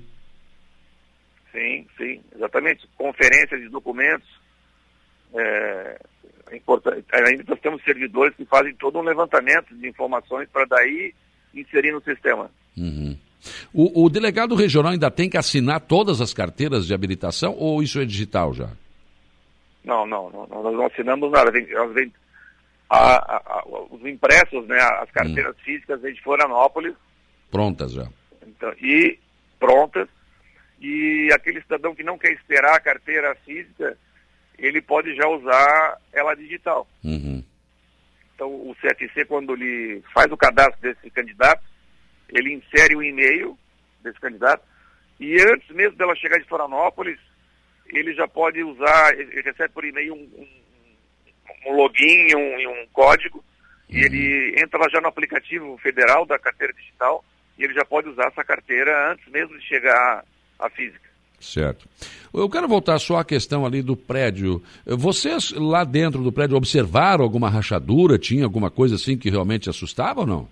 Exatamente. 2.62 2.88
Conferências 2.96 3.60
de 3.60 3.68
documentos. 3.68 4.28
É, 5.34 5.98
é. 6.50 6.60
Ainda 7.30 7.44
nós 7.48 7.60
temos 7.60 7.82
servidores 7.82 8.34
que 8.36 8.44
fazem 8.44 8.74
todo 8.74 8.98
um 8.98 9.02
levantamento 9.02 9.74
de 9.74 9.88
informações 9.88 10.48
para 10.50 10.64
daí 10.66 11.14
inserir 11.54 11.92
no 11.92 12.02
sistema. 12.02 12.50
Uhum. 12.76 13.16
O, 13.72 14.04
o, 14.04 14.08
delegado 14.08 14.54
regional 14.54 14.92
ainda 14.92 15.10
tem 15.10 15.28
que 15.28 15.36
assinar 15.36 15.80
todas 15.80 16.20
as 16.20 16.32
carteiras 16.32 16.86
de 16.86 16.94
habilitação 16.94 17.54
ou 17.58 17.82
isso 17.82 18.00
é 18.00 18.04
digital 18.04 18.54
já? 18.54 18.70
Não, 19.84 20.06
não, 20.06 20.30
não 20.30 20.46
nós 20.46 20.74
não 20.74 20.86
assinamos 20.86 21.30
nada. 21.32 21.50
Vem, 21.50 21.66
vem, 21.92 22.12
a, 22.88 23.16
a, 23.16 23.36
a, 23.36 23.64
os 23.90 24.06
impressos, 24.06 24.66
né, 24.68 24.78
as 25.00 25.10
carteiras 25.10 25.56
hum. 25.56 25.60
físicas 25.64 26.00
vêm 26.00 26.14
de 26.14 26.22
Florianópolis. 26.22 26.94
Prontas 27.50 27.92
já. 27.92 28.06
Então, 28.46 28.72
e 28.80 29.18
prontas 29.58 30.08
e 30.82 31.32
aquele 31.32 31.62
cidadão 31.62 31.94
que 31.94 32.02
não 32.02 32.18
quer 32.18 32.32
esperar 32.32 32.74
a 32.74 32.80
carteira 32.80 33.36
física, 33.44 33.96
ele 34.58 34.82
pode 34.82 35.14
já 35.14 35.28
usar 35.28 36.00
ela 36.12 36.34
digital. 36.34 36.88
Uhum. 37.04 37.42
Então, 38.34 38.48
o 38.48 38.74
CFC, 38.74 39.24
quando 39.26 39.54
ele 39.54 40.02
faz 40.12 40.30
o 40.32 40.36
cadastro 40.36 40.80
desse 40.80 41.08
candidato, 41.10 41.62
ele 42.28 42.54
insere 42.54 42.96
o 42.96 43.02
e-mail 43.02 43.56
desse 44.02 44.18
candidato, 44.18 44.64
e 45.20 45.40
antes 45.40 45.68
mesmo 45.70 45.96
dela 45.96 46.16
chegar 46.16 46.38
de 46.38 46.48
Florianópolis, 46.48 47.20
ele 47.86 48.12
já 48.14 48.26
pode 48.26 48.60
usar, 48.64 49.16
ele 49.16 49.40
recebe 49.40 49.72
por 49.72 49.84
e-mail 49.84 50.14
um, 50.14 50.18
um, 50.18 51.70
um 51.70 51.76
login 51.76 52.26
e 52.28 52.34
um, 52.34 52.70
um, 52.72 52.86
código, 52.92 53.38
uhum. 53.38 53.96
e 53.96 54.04
ele 54.04 54.60
entra 54.60 54.80
lá 54.80 54.88
já 54.92 55.00
no 55.00 55.06
aplicativo 55.06 55.78
federal 55.78 56.26
da 56.26 56.40
carteira 56.40 56.72
digital, 56.72 57.24
e 57.56 57.62
ele 57.62 57.74
já 57.74 57.84
pode 57.84 58.08
usar 58.08 58.26
essa 58.26 58.42
carteira 58.42 59.12
antes 59.12 59.28
mesmo 59.28 59.56
de 59.56 59.64
chegar 59.64 60.24
a 60.66 60.70
física. 60.70 61.12
Certo. 61.42 61.88
Eu 62.32 62.48
quero 62.48 62.68
voltar 62.68 62.98
só 63.00 63.16
à 63.16 63.24
questão 63.24 63.66
ali 63.66 63.82
do 63.82 63.96
prédio. 63.96 64.62
Vocês 64.86 65.50
lá 65.50 65.82
dentro 65.82 66.22
do 66.22 66.30
prédio 66.30 66.56
observaram 66.56 67.24
alguma 67.24 67.50
rachadura? 67.50 68.16
Tinha 68.16 68.44
alguma 68.44 68.70
coisa 68.70 68.94
assim 68.94 69.18
que 69.18 69.28
realmente 69.28 69.68
assustava 69.68 70.20
ou 70.20 70.26
não? 70.26 70.48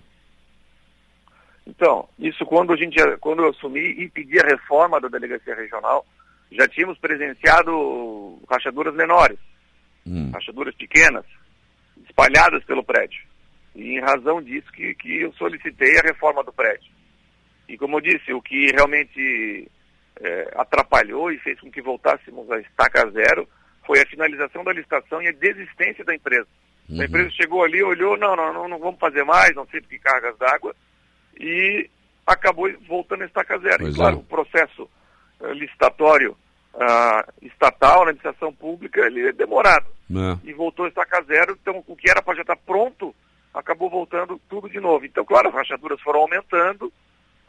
Então, 1.65 2.09
isso 2.19 2.45
quando 2.45 2.73
a 2.73 2.77
gente, 2.77 2.97
quando 3.19 3.43
eu 3.43 3.51
assumi 3.51 3.81
e 3.81 4.09
pedi 4.09 4.41
a 4.41 4.47
reforma 4.47 5.01
da 5.01 5.07
delegacia 5.07 5.55
regional, 5.55 6.05
já 6.51 6.67
tínhamos 6.67 6.99
presenciado 6.99 8.41
rachaduras 8.51 8.93
menores, 8.95 9.39
hum. 10.05 10.31
rachaduras 10.33 10.75
pequenas, 10.75 11.25
espalhadas 12.05 12.65
pelo 12.65 12.83
prédio. 12.83 13.23
E 13.77 13.97
em 13.97 14.01
razão 14.01 14.43
disso 14.43 14.67
que, 14.73 14.93
que 14.97 15.21
eu 15.21 15.33
solicitei 15.35 16.01
a 16.01 16.03
reforma 16.03 16.43
do 16.43 16.53
prédio. 16.53 16.91
E 17.69 17.79
como 17.79 17.99
eu 17.99 18.01
disse, 18.01 18.33
o 18.33 18.43
que 18.43 18.73
realmente 18.73 19.71
é, 20.21 20.53
atrapalhou 20.55 21.33
e 21.33 21.39
fez 21.39 21.59
com 21.61 21.71
que 21.71 21.83
voltássemos 21.83 22.51
a 22.51 22.59
estaca 22.61 23.11
zero 23.11 23.49
foi 23.87 24.01
a 24.01 24.07
finalização 24.07 24.63
da 24.63 24.73
licitação 24.73 25.21
e 25.23 25.29
a 25.29 25.33
desistência 25.33 26.05
da 26.05 26.15
empresa. 26.15 26.47
Uhum. 26.89 27.01
A 27.01 27.05
empresa 27.05 27.31
chegou 27.31 27.65
ali, 27.65 27.83
olhou, 27.83 28.17
não, 28.17 28.37
não, 28.37 28.53
não, 28.53 28.69
não 28.69 28.79
vamos 28.79 29.01
fazer 29.01 29.25
mais, 29.25 29.55
não 29.55 29.67
sei 29.67 29.81
porque 29.81 29.99
cargas 29.99 30.37
d'água, 30.39 30.75
e 31.39 31.89
acabou 32.27 32.71
voltando 32.87 33.23
a 33.23 33.27
estaca 33.27 33.59
zero. 33.59 33.79
Pois 33.81 33.95
e, 33.95 33.97
claro, 33.97 34.17
é. 34.17 34.19
o 34.19 34.23
processo 34.23 34.89
uh, 35.41 35.53
licitatório 35.53 36.37
uh, 36.75 37.47
estatal 37.47 38.05
na 38.05 38.11
administração 38.11 38.53
pública, 38.53 39.01
ele 39.01 39.29
é 39.29 39.33
demorado. 39.33 39.87
É. 40.11 40.49
E 40.49 40.53
voltou 40.53 40.85
a 40.85 40.89
estaca 40.89 41.23
zero, 41.23 41.57
então 41.61 41.83
o 41.87 41.97
que 41.97 42.11
era 42.11 42.21
para 42.21 42.35
já 42.35 42.43
estar 42.43 42.57
pronto, 42.57 43.15
acabou 43.55 43.89
voltando 43.89 44.41
tudo 44.49 44.69
de 44.69 44.81
novo. 44.81 45.05
Então, 45.05 45.25
claro, 45.25 45.49
as 45.49 45.55
rachaduras 45.55 46.01
foram 46.01 46.21
aumentando, 46.21 46.93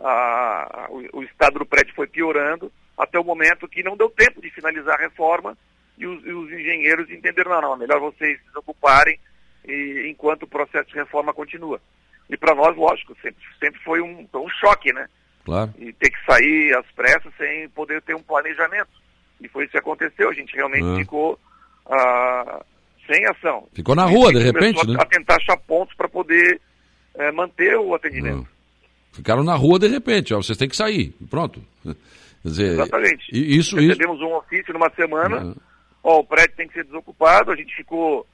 a, 0.04 0.88
o, 0.90 1.20
o, 1.20 1.24
estado 1.24 1.60
do 1.60 1.66
prédio 1.66 1.94
foi 1.96 2.08
piorando 2.08 2.72
até 2.98 3.20
o 3.20 3.24
momento 3.24 3.68
que 3.68 3.84
não 3.84 3.96
deu 3.96 4.10
tempo 4.10 4.42
de 4.42 4.50
finalizar 4.52 4.96
a 5.00 5.02
reforma 5.02 5.58
e 5.98 6.06
os, 6.08 6.26
e 6.26 6.32
os 6.32 6.52
engenheiros 6.52 7.10
entenderam, 7.10 7.52
não, 7.52 7.62
não, 7.62 7.74
é 7.76 7.78
melhor 7.78 8.00
vocês 8.00 8.40
se 8.40 8.58
ocuparem 8.58 9.20
e, 9.68 10.08
enquanto 10.10 10.44
o 10.44 10.48
processo 10.48 10.90
de 10.90 10.96
reforma 10.96 11.34
continua. 11.34 11.80
E 12.30 12.38
para 12.38 12.56
nós, 12.56 12.76
lógico, 12.76 13.16
sempre, 13.22 13.44
sempre 13.60 13.80
foi 13.82 14.02
um, 14.02 14.28
um 14.34 14.50
choque, 14.50 14.94
né? 14.94 15.08
Claro. 15.44 15.74
E 15.78 15.92
ter 15.94 16.10
que 16.10 16.26
sair 16.26 16.76
às 16.78 16.86
pressas 16.92 17.34
sem 17.38 17.68
poder 17.70 18.02
ter 18.02 18.16
um 18.16 18.24
planejamento. 18.24 18.90
E 19.40 19.48
foi 19.48 19.64
isso 19.64 19.72
que 19.72 19.80
aconteceu, 19.80 20.30
a 20.30 20.34
gente 20.34 20.56
realmente 20.56 20.86
ah. 20.86 20.96
ficou 20.98 21.40
ah, 21.88 22.64
sem 23.08 23.26
ação. 23.28 23.68
Ficou 23.74 23.96
na 23.96 24.06
rua, 24.06 24.32
de 24.32 24.40
repente, 24.40 24.88
né? 24.88 24.98
A 25.00 25.06
tentar 25.06 25.36
achar 25.36 25.58
pontos 25.58 25.96
para 25.96 26.08
poder 26.08 26.62
eh, 27.16 27.32
manter 27.32 27.76
o 27.78 27.94
atendimento. 27.94 28.48
Ficaram 29.12 29.44
na 29.44 29.56
rua 29.56 29.78
de 29.78 29.88
repente, 29.88 30.34
ó, 30.34 30.42
vocês 30.42 30.58
têm 30.58 30.70
que 30.70 30.76
sair, 30.76 31.14
pronto. 31.30 31.62
Dizer, 32.44 32.72
Exatamente. 32.72 33.26
Isso, 33.32 33.76
Recebemos 33.76 34.18
isso... 34.18 34.26
um 34.26 34.36
ofício 34.36 34.74
numa 34.74 34.90
semana, 34.92 35.56
ó, 36.04 36.20
o 36.20 36.24
prédio 36.24 36.56
tem 36.56 36.68
que 36.68 36.74
ser 36.74 36.86
desocupado, 36.86 37.52
a 37.52 37.56
gente 37.56 37.76
ficou, 37.76 38.26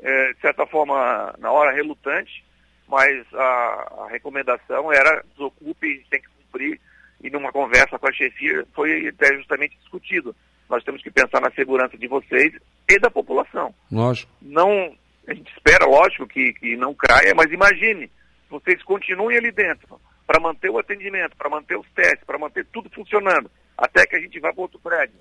é, 0.00 0.32
de 0.34 0.40
certa 0.40 0.66
forma, 0.66 1.34
na 1.38 1.50
hora 1.50 1.74
relutante, 1.74 2.44
mas 2.86 3.26
a, 3.34 4.04
a 4.04 4.08
recomendação 4.10 4.92
era 4.92 5.24
desocupe, 5.32 6.04
tem 6.10 6.20
que 6.20 6.28
cumprir, 6.28 6.80
e 7.22 7.30
numa 7.30 7.50
conversa 7.50 7.98
com 7.98 8.08
a 8.08 8.12
chefia 8.12 8.64
foi 8.74 9.08
até 9.08 9.34
justamente 9.36 9.76
discutido. 9.78 10.36
Nós 10.68 10.84
temos 10.84 11.02
que 11.02 11.10
pensar 11.10 11.40
na 11.40 11.50
segurança 11.52 11.96
de 11.96 12.06
vocês 12.06 12.52
e 12.88 12.98
da 13.00 13.10
população. 13.10 13.74
Lógico. 13.90 14.30
Não, 14.42 14.94
a 15.26 15.34
gente 15.34 15.50
espera, 15.52 15.86
lógico, 15.86 16.26
que, 16.26 16.52
que 16.52 16.76
não 16.76 16.94
caia, 16.94 17.34
mas 17.34 17.50
imagine, 17.50 18.10
vocês 18.50 18.82
continuem 18.84 19.38
ali 19.38 19.50
dentro 19.50 19.98
para 20.26 20.40
manter 20.40 20.70
o 20.70 20.78
atendimento, 20.78 21.36
para 21.36 21.48
manter 21.48 21.76
os 21.76 21.88
testes, 21.90 22.24
para 22.24 22.38
manter 22.38 22.66
tudo 22.66 22.90
funcionando, 22.90 23.50
até 23.76 24.04
que 24.06 24.16
a 24.16 24.20
gente 24.20 24.40
vá 24.40 24.52
para 24.52 24.62
outro 24.62 24.78
prédio. 24.78 25.16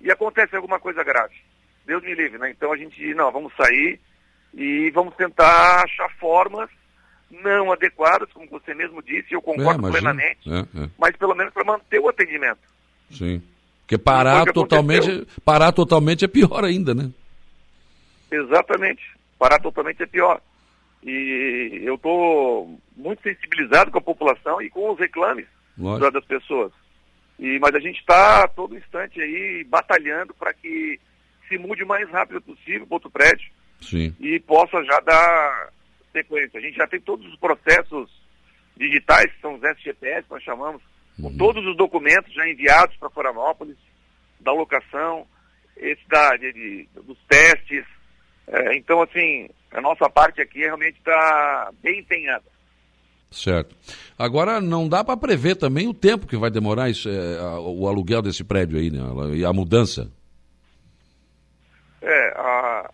E 0.00 0.10
acontece 0.10 0.54
alguma 0.54 0.78
coisa 0.78 1.02
grave. 1.02 1.34
Deus 1.84 2.02
me 2.02 2.14
livre, 2.14 2.38
né? 2.38 2.50
Então 2.50 2.72
a 2.72 2.76
gente, 2.76 3.14
não, 3.14 3.32
vamos 3.32 3.52
sair 3.56 4.00
e 4.54 4.90
vamos 4.90 5.14
tentar 5.16 5.84
achar 5.84 6.08
formas 6.18 6.70
não 7.30 7.72
adequadas, 7.72 8.32
como 8.32 8.48
você 8.48 8.72
mesmo 8.72 9.02
disse, 9.02 9.34
eu 9.34 9.42
concordo 9.42 9.88
é, 9.88 9.90
plenamente, 9.90 10.48
é, 10.48 10.60
é. 10.60 10.88
mas 10.96 11.16
pelo 11.16 11.34
menos 11.34 11.52
para 11.52 11.64
manter 11.64 11.98
o 11.98 12.08
atendimento. 12.08 12.60
Sim. 13.10 13.42
Porque 13.80 13.98
parar 13.98 14.44
totalmente, 14.52 15.26
parar 15.44 15.72
totalmente 15.72 16.24
é 16.24 16.28
pior 16.28 16.64
ainda, 16.64 16.94
né? 16.94 17.10
Exatamente. 18.30 19.02
Parar 19.38 19.60
totalmente 19.60 20.02
é 20.02 20.06
pior. 20.06 20.40
E 21.02 21.82
eu 21.84 21.94
estou 21.94 22.78
muito 22.96 23.22
sensibilizado 23.22 23.90
com 23.90 23.98
a 23.98 24.02
população 24.02 24.60
e 24.60 24.70
com 24.70 24.90
os 24.90 24.98
reclames 24.98 25.46
Lógico. 25.78 26.10
das 26.10 26.24
pessoas. 26.24 26.72
E, 27.38 27.58
mas 27.58 27.74
a 27.74 27.80
gente 27.80 28.00
está 28.00 28.48
todo 28.48 28.76
instante 28.76 29.20
aí 29.20 29.64
batalhando 29.64 30.34
para 30.34 30.52
que 30.54 30.98
se 31.48 31.58
mude 31.58 31.84
o 31.84 31.86
mais 31.86 32.08
rápido 32.10 32.40
possível 32.40 32.86
para 32.86 32.96
outro 32.96 33.10
prédio 33.10 33.50
Sim. 33.80 34.14
e 34.18 34.40
possa 34.40 34.82
já 34.84 34.98
dar 35.00 35.72
sequência. 36.12 36.58
A 36.58 36.62
gente 36.62 36.76
já 36.76 36.86
tem 36.86 37.00
todos 37.00 37.26
os 37.26 37.38
processos 37.38 38.10
digitais, 38.76 39.30
que 39.32 39.40
são 39.40 39.54
os 39.54 39.62
SGPS, 39.62 40.26
nós 40.30 40.42
chamamos, 40.42 40.82
com 41.20 41.28
uhum. 41.28 41.36
todos 41.36 41.64
os 41.66 41.76
documentos 41.76 42.32
já 42.32 42.48
enviados 42.48 42.96
para 42.96 43.10
Florianópolis, 43.10 43.76
da 44.40 44.52
locação, 44.52 45.26
esse 45.76 46.06
da, 46.08 46.36
de, 46.36 46.52
de 46.52 46.88
dos 47.02 47.18
testes. 47.28 47.84
É, 48.46 48.76
então, 48.76 49.02
assim, 49.02 49.48
a 49.72 49.80
nossa 49.80 50.08
parte 50.08 50.40
aqui 50.40 50.60
realmente 50.60 50.98
está 50.98 51.70
bem 51.82 52.00
empenhada. 52.00 52.44
Certo. 53.30 53.74
Agora, 54.18 54.60
não 54.60 54.88
dá 54.88 55.04
para 55.04 55.16
prever 55.16 55.56
também 55.56 55.88
o 55.88 55.94
tempo 55.94 56.26
que 56.26 56.36
vai 56.36 56.50
demorar 56.50 56.88
é, 56.88 56.92
o 57.58 57.86
aluguel 57.88 58.22
desse 58.22 58.44
prédio 58.44 58.78
aí, 58.78 58.90
né? 58.90 59.00
E 59.34 59.44
a 59.44 59.52
mudança. 59.52 60.10
É, 62.00 62.28
a, 62.36 62.90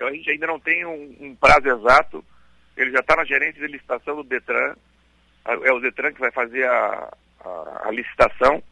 a 0.00 0.12
gente 0.12 0.30
ainda 0.30 0.46
não 0.46 0.58
tem 0.58 0.84
um, 0.84 1.16
um 1.20 1.36
prazo 1.36 1.68
exato. 1.68 2.24
Ele 2.76 2.90
já 2.90 2.98
está 2.98 3.16
na 3.16 3.24
gerência 3.24 3.60
de 3.60 3.72
licitação 3.72 4.16
do 4.16 4.24
Detran. 4.24 4.74
É 5.46 5.72
o 5.72 5.80
Detran 5.80 6.12
que 6.12 6.20
vai 6.20 6.32
fazer 6.32 6.64
a, 6.68 7.16
a, 7.40 7.88
a 7.88 7.90
licitação 7.92 8.62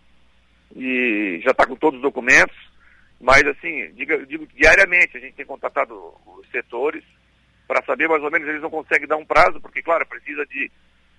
e 0.74 1.40
já 1.44 1.52
está 1.52 1.66
com 1.66 1.76
todos 1.76 1.98
os 1.98 2.02
documentos. 2.02 2.56
Mas, 3.20 3.46
assim, 3.46 3.92
digo, 3.94 4.26
digo, 4.26 4.46
diariamente 4.48 5.16
a 5.16 5.20
gente 5.20 5.34
tem 5.34 5.46
contatado 5.46 5.94
os 6.26 6.50
setores 6.50 7.04
para 7.66 7.84
saber 7.84 8.08
mais 8.08 8.22
ou 8.22 8.30
menos, 8.30 8.48
eles 8.48 8.62
não 8.62 8.70
conseguem 8.70 9.08
dar 9.08 9.16
um 9.16 9.24
prazo, 9.24 9.60
porque, 9.60 9.82
claro, 9.82 10.06
precisa 10.06 10.44
de, 10.46 10.70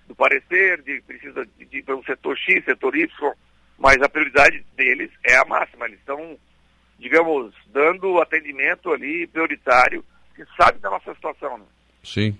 do 0.06 0.14
parecer, 0.14 0.82
de, 0.82 1.00
precisa 1.02 1.46
de, 1.58 1.64
de, 1.64 1.82
de 1.82 1.92
um 1.92 2.02
setor 2.04 2.36
X, 2.36 2.64
setor 2.64 2.96
Y, 2.96 3.32
mas 3.78 4.00
a 4.00 4.08
prioridade 4.08 4.64
deles 4.76 5.10
é 5.24 5.36
a 5.36 5.44
máxima. 5.44 5.86
Eles 5.86 5.98
estão, 5.98 6.38
digamos, 6.98 7.54
dando 7.68 8.20
atendimento 8.20 8.92
ali 8.92 9.26
prioritário, 9.26 10.04
que 10.34 10.44
sabe 10.56 10.78
da 10.78 10.90
nossa 10.90 11.14
situação. 11.14 11.58
Né? 11.58 11.64
Sim. 12.02 12.38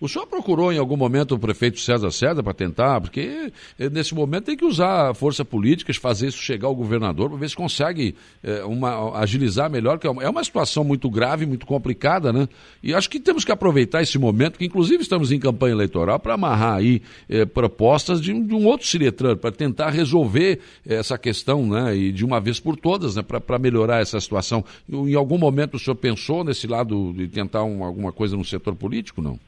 O 0.00 0.08
senhor 0.08 0.26
procurou 0.26 0.72
em 0.72 0.78
algum 0.78 0.96
momento 0.96 1.34
o 1.34 1.38
prefeito 1.38 1.80
César 1.80 2.10
César 2.10 2.42
para 2.42 2.52
tentar? 2.52 3.00
Porque 3.00 3.52
eh, 3.78 3.88
nesse 3.90 4.14
momento 4.14 4.44
tem 4.44 4.56
que 4.56 4.64
usar 4.64 5.10
a 5.10 5.14
força 5.14 5.44
política, 5.44 5.92
fazer 5.94 6.28
isso 6.28 6.38
chegar 6.38 6.68
ao 6.68 6.74
governador 6.74 7.30
para 7.30 7.38
ver 7.38 7.48
se 7.48 7.56
consegue 7.56 8.14
é, 8.42 8.64
uma, 8.64 9.16
agilizar 9.18 9.70
melhor, 9.70 9.98
que 9.98 10.06
é, 10.06 10.10
é 10.10 10.28
uma 10.28 10.44
situação 10.44 10.84
muito 10.84 11.08
grave, 11.08 11.46
muito 11.46 11.64
complicada, 11.64 12.32
né? 12.32 12.48
E 12.82 12.92
acho 12.92 13.08
que 13.08 13.18
temos 13.18 13.44
que 13.44 13.52
aproveitar 13.52 14.02
esse 14.02 14.18
momento, 14.18 14.58
que 14.58 14.66
inclusive 14.66 15.02
estamos 15.02 15.32
em 15.32 15.38
campanha 15.38 15.72
eleitoral, 15.72 16.18
para 16.18 16.34
amarrar 16.34 16.76
aí 16.76 17.00
é, 17.28 17.44
propostas 17.44 18.20
de, 18.20 18.38
de, 18.38 18.54
um 18.54 18.66
outro 18.66 18.86
Ciretran, 18.86 19.36
para 19.36 19.50
tentar 19.50 19.90
resolver 19.90 20.60
essa 20.86 21.16
questão, 21.16 21.66
né? 21.66 21.96
E 21.96 22.12
de 22.12 22.24
uma 22.24 22.40
vez 22.40 22.60
por 22.60 22.76
todas, 22.76 23.16
né? 23.16 23.22
Para 23.22 23.58
melhorar 23.58 24.02
essa 24.02 24.20
situação. 24.20 24.64
Em 24.86 25.14
algum 25.14 25.38
momento 25.38 25.74
o 25.74 25.78
senhor 25.78 25.96
pensou 25.96 26.44
nesse 26.44 26.66
lado 26.66 27.12
de 27.14 27.28
tentar 27.28 27.64
um, 27.64 27.84
alguma 27.84 28.12
coisa 28.12 28.36
no 28.36 28.44
setor 28.44 28.74
político, 28.74 29.22
não? 29.22 29.38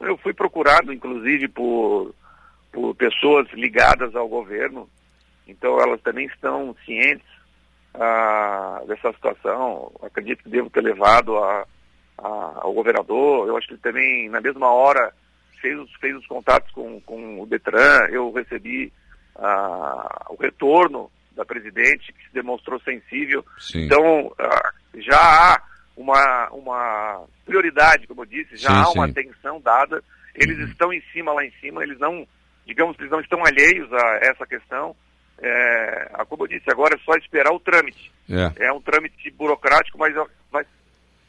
Eu 0.00 0.16
fui 0.18 0.32
procurado, 0.32 0.92
inclusive, 0.92 1.48
por, 1.48 2.14
por 2.72 2.94
pessoas 2.94 3.48
ligadas 3.52 4.14
ao 4.16 4.28
governo, 4.28 4.88
então 5.46 5.78
elas 5.78 6.00
também 6.00 6.26
estão 6.26 6.74
cientes 6.84 7.26
ah, 7.94 8.82
dessa 8.86 9.12
situação. 9.12 9.92
Acredito 10.02 10.44
que 10.44 10.50
devo 10.50 10.70
ter 10.70 10.82
levado 10.82 11.36
a, 11.36 11.66
a, 12.18 12.52
ao 12.62 12.72
governador. 12.72 13.48
Eu 13.48 13.56
acho 13.56 13.66
que 13.66 13.74
ele 13.74 13.82
também, 13.82 14.28
na 14.28 14.40
mesma 14.40 14.72
hora, 14.72 15.12
fez 15.60 15.78
os, 15.78 15.92
fez 15.96 16.16
os 16.16 16.26
contatos 16.26 16.70
com, 16.72 17.00
com 17.02 17.40
o 17.40 17.46
Detran. 17.46 18.06
Eu 18.10 18.32
recebi 18.32 18.92
ah, 19.36 20.26
o 20.30 20.36
retorno 20.36 21.10
da 21.36 21.44
presidente, 21.44 22.12
que 22.12 22.24
se 22.26 22.32
demonstrou 22.32 22.80
sensível. 22.80 23.44
Sim. 23.58 23.84
Então, 23.84 24.32
ah, 24.38 24.72
já 24.94 25.18
há 25.18 25.62
uma, 26.00 26.48
uma 26.50 27.24
prioridade, 27.44 28.06
como 28.06 28.22
eu 28.22 28.26
disse, 28.26 28.56
já 28.56 28.70
sim, 28.70 28.74
há 28.74 28.88
uma 28.90 29.04
sim. 29.06 29.10
atenção 29.12 29.60
dada, 29.60 30.02
eles 30.34 30.58
uhum. 30.58 30.64
estão 30.64 30.92
em 30.92 31.02
cima, 31.12 31.32
lá 31.32 31.44
em 31.44 31.52
cima, 31.60 31.82
eles 31.82 31.98
não, 31.98 32.26
digamos, 32.66 32.98
eles 32.98 33.10
não 33.10 33.20
estão 33.20 33.44
alheios 33.44 33.92
a 33.92 34.18
essa 34.22 34.46
questão. 34.46 34.96
É, 35.42 36.10
como 36.28 36.44
eu 36.44 36.48
disse, 36.48 36.70
agora 36.70 36.94
é 36.94 37.04
só 37.04 37.14
esperar 37.14 37.52
o 37.52 37.60
trâmite. 37.60 38.10
É, 38.30 38.66
é 38.66 38.72
um 38.72 38.80
trâmite 38.80 39.30
burocrático, 39.32 39.98
mas, 39.98 40.14
mas, 40.50 40.66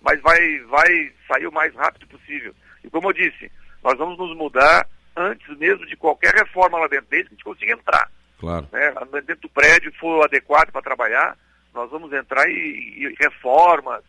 mas 0.02 0.22
vai, 0.22 0.60
vai 0.70 1.12
sair 1.28 1.48
o 1.48 1.52
mais 1.52 1.74
rápido 1.76 2.08
possível. 2.08 2.54
E 2.84 2.90
como 2.90 3.10
eu 3.10 3.14
disse, 3.14 3.52
nós 3.84 3.98
vamos 3.98 4.18
nos 4.18 4.36
mudar 4.38 4.88
antes 5.16 5.58
mesmo 5.58 5.86
de 5.86 5.98
qualquer 5.98 6.34
reforma 6.34 6.80
lá 6.80 6.88
dentro, 6.88 7.08
desde 7.10 7.28
que 7.30 7.34
a 7.34 7.36
gente 7.36 7.44
consiga 7.44 7.74
entrar. 7.74 8.10
Claro. 8.40 8.68
Né? 8.72 8.94
Dentro 9.26 9.42
do 9.42 9.50
prédio 9.50 9.94
for 10.00 10.24
adequado 10.24 10.72
para 10.72 10.82
trabalhar, 10.82 11.38
nós 11.74 11.90
vamos 11.90 12.12
entrar 12.14 12.50
e, 12.50 12.54
e 12.54 13.16
reformas, 13.20 14.04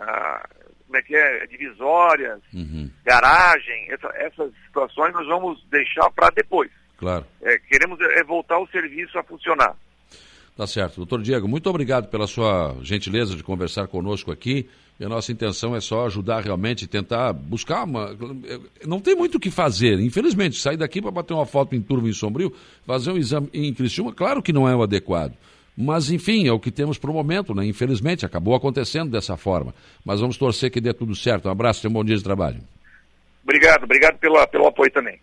ah, 0.00 0.48
como 0.86 0.96
é 0.96 1.02
que 1.02 1.16
é, 1.16 1.46
divisórias, 1.46 2.40
uhum. 2.54 2.90
garagem, 3.04 3.90
essa, 3.90 4.08
essas 4.16 4.52
situações 4.66 5.12
nós 5.12 5.26
vamos 5.26 5.64
deixar 5.70 6.10
para 6.10 6.30
depois. 6.30 6.70
Claro. 6.96 7.26
É, 7.42 7.58
queremos 7.58 7.98
é, 8.00 8.24
voltar 8.24 8.58
o 8.58 8.68
serviço 8.68 9.18
a 9.18 9.22
funcionar. 9.22 9.76
Tá 10.56 10.66
certo. 10.66 10.96
Doutor 10.96 11.20
Diego, 11.20 11.46
muito 11.46 11.68
obrigado 11.68 12.08
pela 12.08 12.26
sua 12.26 12.74
gentileza 12.80 13.36
de 13.36 13.42
conversar 13.42 13.88
conosco 13.88 14.32
aqui. 14.32 14.66
E 14.98 15.04
a 15.04 15.08
nossa 15.08 15.30
intenção 15.30 15.76
é 15.76 15.80
só 15.80 16.06
ajudar 16.06 16.42
realmente, 16.42 16.86
tentar 16.86 17.34
buscar 17.34 17.84
uma. 17.84 18.16
Não 18.86 18.98
tem 18.98 19.14
muito 19.14 19.34
o 19.34 19.40
que 19.40 19.50
fazer, 19.50 20.00
infelizmente. 20.00 20.58
Sair 20.58 20.78
daqui 20.78 21.02
para 21.02 21.10
bater 21.10 21.34
uma 21.34 21.44
foto 21.44 21.76
em 21.76 21.82
turma 21.82 22.08
em 22.08 22.12
sombrio, 22.14 22.50
fazer 22.86 23.10
um 23.10 23.18
exame 23.18 23.50
em 23.52 23.74
Criciúma, 23.74 24.14
claro 24.14 24.42
que 24.42 24.54
não 24.54 24.66
é 24.66 24.74
o 24.74 24.82
adequado. 24.82 25.34
Mas, 25.76 26.10
enfim, 26.10 26.48
é 26.48 26.52
o 26.52 26.58
que 26.58 26.70
temos 26.70 26.96
para 26.96 27.10
o 27.10 27.14
momento, 27.14 27.54
né? 27.54 27.66
Infelizmente, 27.66 28.24
acabou 28.24 28.54
acontecendo 28.54 29.10
dessa 29.10 29.36
forma. 29.36 29.74
Mas 30.04 30.20
vamos 30.20 30.38
torcer 30.38 30.70
que 30.70 30.80
dê 30.80 30.94
tudo 30.94 31.14
certo. 31.14 31.48
Um 31.48 31.50
abraço 31.50 31.86
e 31.86 31.88
um 31.88 31.92
bom 31.92 32.02
dia 32.02 32.16
de 32.16 32.24
trabalho. 32.24 32.60
Obrigado, 33.44 33.84
obrigado 33.84 34.18
pelo, 34.18 34.46
pelo 34.48 34.66
apoio 34.66 34.90
também. 34.90 35.18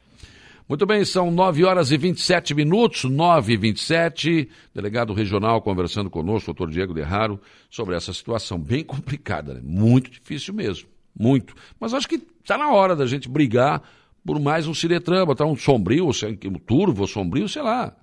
Muito 0.70 0.86
bem, 0.86 1.04
são 1.04 1.30
9 1.30 1.66
horas 1.66 1.92
e 1.92 1.98
27 1.98 2.54
minutos, 2.54 3.04
9 3.04 3.54
e 3.54 3.58
27. 3.58 4.50
Delegado 4.74 5.12
regional 5.12 5.62
conversando 5.62 6.10
conosco, 6.10 6.54
doutor 6.54 6.72
Diego 6.72 6.94
Derraro, 6.94 7.40
sobre 7.70 7.96
essa 7.96 8.14
situação 8.14 8.58
bem 8.58 8.84
complicada, 8.84 9.56
né? 9.56 9.62
muito 9.62 10.10
difícil 10.10 10.54
mesmo, 10.54 10.88
muito. 11.20 11.54
Mas 11.80 11.94
acho 11.94 12.08
que 12.08 12.16
está 12.42 12.58
na 12.58 12.72
hora 12.72 12.96
da 12.96 13.06
gente 13.06 13.28
brigar 13.28 13.82
por 14.26 14.40
mais 14.40 14.66
um 14.66 14.74
Ciretran, 14.74 15.26
botar 15.26 15.46
um 15.46 15.56
sombrio, 15.56 16.08
um 16.08 16.54
turvo, 16.54 17.06
sombrio, 17.08 17.50
sei 17.50 17.62
lá. 17.62 17.94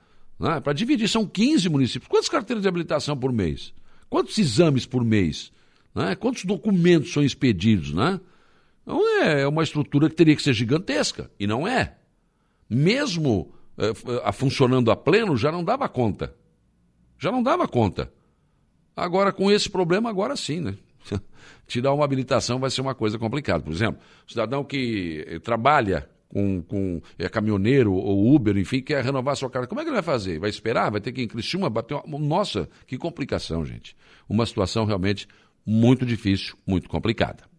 Né? 0.40 0.58
Para 0.58 0.72
dividir, 0.72 1.06
são 1.06 1.26
15 1.26 1.68
municípios. 1.68 2.08
Quantas 2.08 2.30
carteiras 2.30 2.62
de 2.62 2.68
habilitação 2.68 3.14
por 3.14 3.30
mês? 3.30 3.74
Quantos 4.08 4.38
exames 4.38 4.86
por 4.86 5.04
mês? 5.04 5.52
Né? 5.94 6.16
Quantos 6.16 6.46
documentos 6.46 7.12
são 7.12 7.22
expedidos? 7.22 7.92
Né? 7.92 8.18
Então 8.82 9.22
é 9.22 9.46
uma 9.46 9.62
estrutura 9.62 10.08
que 10.08 10.16
teria 10.16 10.34
que 10.34 10.42
ser 10.42 10.54
gigantesca, 10.54 11.30
e 11.38 11.46
não 11.46 11.68
é. 11.68 11.96
Mesmo 12.68 13.52
é, 13.76 14.32
funcionando 14.32 14.90
a 14.90 14.96
pleno, 14.96 15.36
já 15.36 15.52
não 15.52 15.62
dava 15.62 15.88
conta. 15.88 16.34
Já 17.18 17.30
não 17.30 17.42
dava 17.42 17.68
conta. 17.68 18.10
Agora, 18.96 19.32
com 19.32 19.50
esse 19.50 19.68
problema, 19.68 20.08
agora 20.08 20.34
sim, 20.36 20.60
né? 20.60 20.76
Tirar 21.66 21.92
uma 21.92 22.04
habilitação 22.04 22.58
vai 22.58 22.70
ser 22.70 22.80
uma 22.80 22.94
coisa 22.94 23.18
complicada. 23.18 23.62
Por 23.62 23.72
exemplo, 23.72 24.00
o 24.26 24.30
cidadão 24.30 24.64
que 24.64 25.24
eh, 25.26 25.38
trabalha 25.38 26.08
com, 26.30 26.62
com 26.62 27.02
é, 27.18 27.28
caminhoneiro 27.28 27.92
ou 27.92 28.34
Uber, 28.34 28.56
enfim, 28.56 28.80
quer 28.80 29.04
renovar 29.04 29.36
sua 29.36 29.50
carta. 29.50 29.68
Como 29.68 29.80
é 29.80 29.84
que 29.84 29.90
ele 29.90 29.96
vai 29.96 30.02
fazer? 30.02 30.38
Vai 30.38 30.48
esperar? 30.48 30.90
Vai 30.90 31.00
ter 31.00 31.12
que 31.12 31.20
ir 31.20 31.24
em 31.24 31.28
Criciúma 31.28 31.68
bater 31.68 32.00
uma... 32.04 32.18
Nossa, 32.18 32.68
que 32.86 32.96
complicação, 32.96 33.64
gente. 33.66 33.96
Uma 34.28 34.46
situação 34.46 34.84
realmente 34.84 35.26
muito 35.66 36.06
difícil, 36.06 36.56
muito 36.66 36.88
complicada. 36.88 37.49